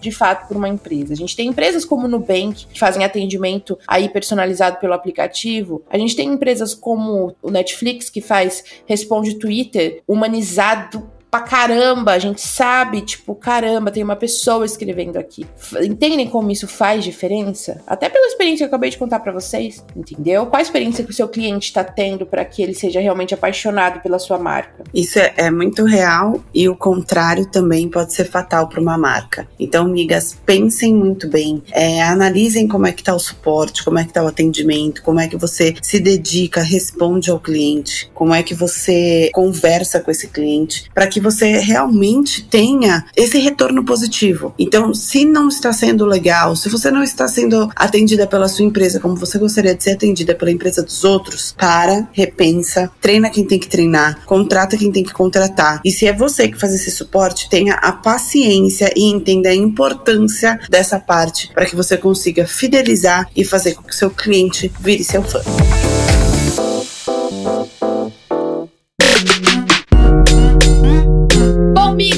de 0.00 0.10
fato 0.10 0.48
por 0.48 0.56
uma 0.56 0.68
empresa. 0.68 1.12
A 1.12 1.16
gente 1.16 1.36
tem 1.36 1.48
empresas 1.48 1.84
como 1.84 2.06
o 2.06 2.08
Nubank, 2.08 2.66
que 2.66 2.78
fazem 2.78 3.04
atendimento 3.04 3.78
aí 3.86 4.08
personalizado 4.08 4.78
pelo 4.78 4.92
aplicativo. 4.92 5.82
A 5.90 5.98
gente 5.98 6.16
tem 6.16 6.28
empresas 6.28 6.74
como 6.74 7.34
o 7.42 7.50
Netflix, 7.50 8.10
que 8.10 8.20
faz 8.20 8.64
responde 8.86 9.34
Twitter 9.34 10.02
humanizado 10.06 11.10
pra 11.30 11.40
caramba, 11.40 12.12
a 12.12 12.18
gente 12.18 12.40
sabe, 12.40 13.02
tipo, 13.02 13.34
caramba, 13.34 13.90
tem 13.90 14.02
uma 14.02 14.16
pessoa 14.16 14.64
escrevendo 14.64 15.16
aqui. 15.16 15.46
Entendem 15.80 16.28
como 16.28 16.50
isso 16.50 16.66
faz 16.66 17.04
diferença? 17.04 17.80
Até 17.86 18.08
pela 18.08 18.26
experiência 18.26 18.58
que 18.58 18.64
eu 18.64 18.68
acabei 18.68 18.90
de 18.90 18.98
contar 18.98 19.20
para 19.20 19.32
vocês, 19.32 19.84
entendeu? 19.94 20.46
Qual 20.46 20.58
a 20.58 20.62
experiência 20.62 21.04
que 21.04 21.10
o 21.10 21.14
seu 21.14 21.28
cliente 21.28 21.68
está 21.68 21.84
tendo 21.84 22.26
para 22.26 22.44
que 22.44 22.62
ele 22.62 22.74
seja 22.74 23.00
realmente 23.00 23.32
apaixonado 23.32 24.00
pela 24.00 24.18
sua 24.18 24.38
marca? 24.38 24.82
Isso 24.92 25.18
é, 25.18 25.32
é 25.36 25.50
muito 25.50 25.84
real 25.84 26.42
e 26.52 26.68
o 26.68 26.74
contrário 26.74 27.46
também 27.46 27.88
pode 27.88 28.12
ser 28.12 28.24
fatal 28.24 28.68
para 28.68 28.80
uma 28.80 28.98
marca. 28.98 29.46
Então, 29.58 29.84
amigas, 29.86 30.36
pensem 30.44 30.94
muito 30.94 31.28
bem, 31.28 31.62
é, 31.70 32.02
analisem 32.02 32.66
como 32.66 32.86
é 32.86 32.92
que 32.92 33.04
tá 33.04 33.14
o 33.14 33.18
suporte, 33.20 33.84
como 33.84 33.98
é 33.98 34.04
que 34.04 34.12
tá 34.12 34.22
o 34.24 34.26
atendimento, 34.26 35.02
como 35.02 35.20
é 35.20 35.28
que 35.28 35.36
você 35.36 35.74
se 35.80 36.00
dedica, 36.00 36.60
responde 36.60 37.30
ao 37.30 37.38
cliente, 37.38 38.10
como 38.14 38.34
é 38.34 38.42
que 38.42 38.54
você 38.54 39.30
conversa 39.32 40.00
com 40.00 40.10
esse 40.10 40.26
cliente, 40.28 40.90
para 40.92 41.06
que 41.06 41.19
que 41.20 41.22
você 41.22 41.58
realmente 41.58 42.42
tenha 42.42 43.04
esse 43.14 43.38
retorno 43.38 43.84
positivo. 43.84 44.54
Então, 44.58 44.94
se 44.94 45.26
não 45.26 45.48
está 45.48 45.70
sendo 45.70 46.06
legal, 46.06 46.56
se 46.56 46.70
você 46.70 46.90
não 46.90 47.02
está 47.02 47.28
sendo 47.28 47.70
atendida 47.76 48.26
pela 48.26 48.48
sua 48.48 48.64
empresa 48.64 48.98
como 48.98 49.14
você 49.14 49.38
gostaria 49.38 49.74
de 49.74 49.84
ser 49.84 49.90
atendida 49.90 50.34
pela 50.34 50.50
empresa 50.50 50.82
dos 50.82 51.04
outros, 51.04 51.54
para, 51.56 52.08
repensa, 52.12 52.90
treina 53.02 53.28
quem 53.28 53.44
tem 53.44 53.58
que 53.58 53.68
treinar, 53.68 54.24
contrata 54.24 54.78
quem 54.78 54.90
tem 54.90 55.04
que 55.04 55.12
contratar. 55.12 55.82
E 55.84 55.92
se 55.92 56.06
é 56.06 56.12
você 56.12 56.48
que 56.48 56.58
faz 56.58 56.72
esse 56.74 56.90
suporte, 56.90 57.50
tenha 57.50 57.74
a 57.74 57.92
paciência 57.92 58.90
e 58.96 59.04
entenda 59.04 59.50
a 59.50 59.54
importância 59.54 60.58
dessa 60.70 60.98
parte 60.98 61.50
para 61.52 61.66
que 61.66 61.76
você 61.76 61.98
consiga 61.98 62.46
fidelizar 62.46 63.28
e 63.36 63.44
fazer 63.44 63.74
com 63.74 63.82
que 63.82 63.94
seu 63.94 64.10
cliente 64.10 64.72
vire 64.80 65.04
seu 65.04 65.22
fã. 65.22 65.40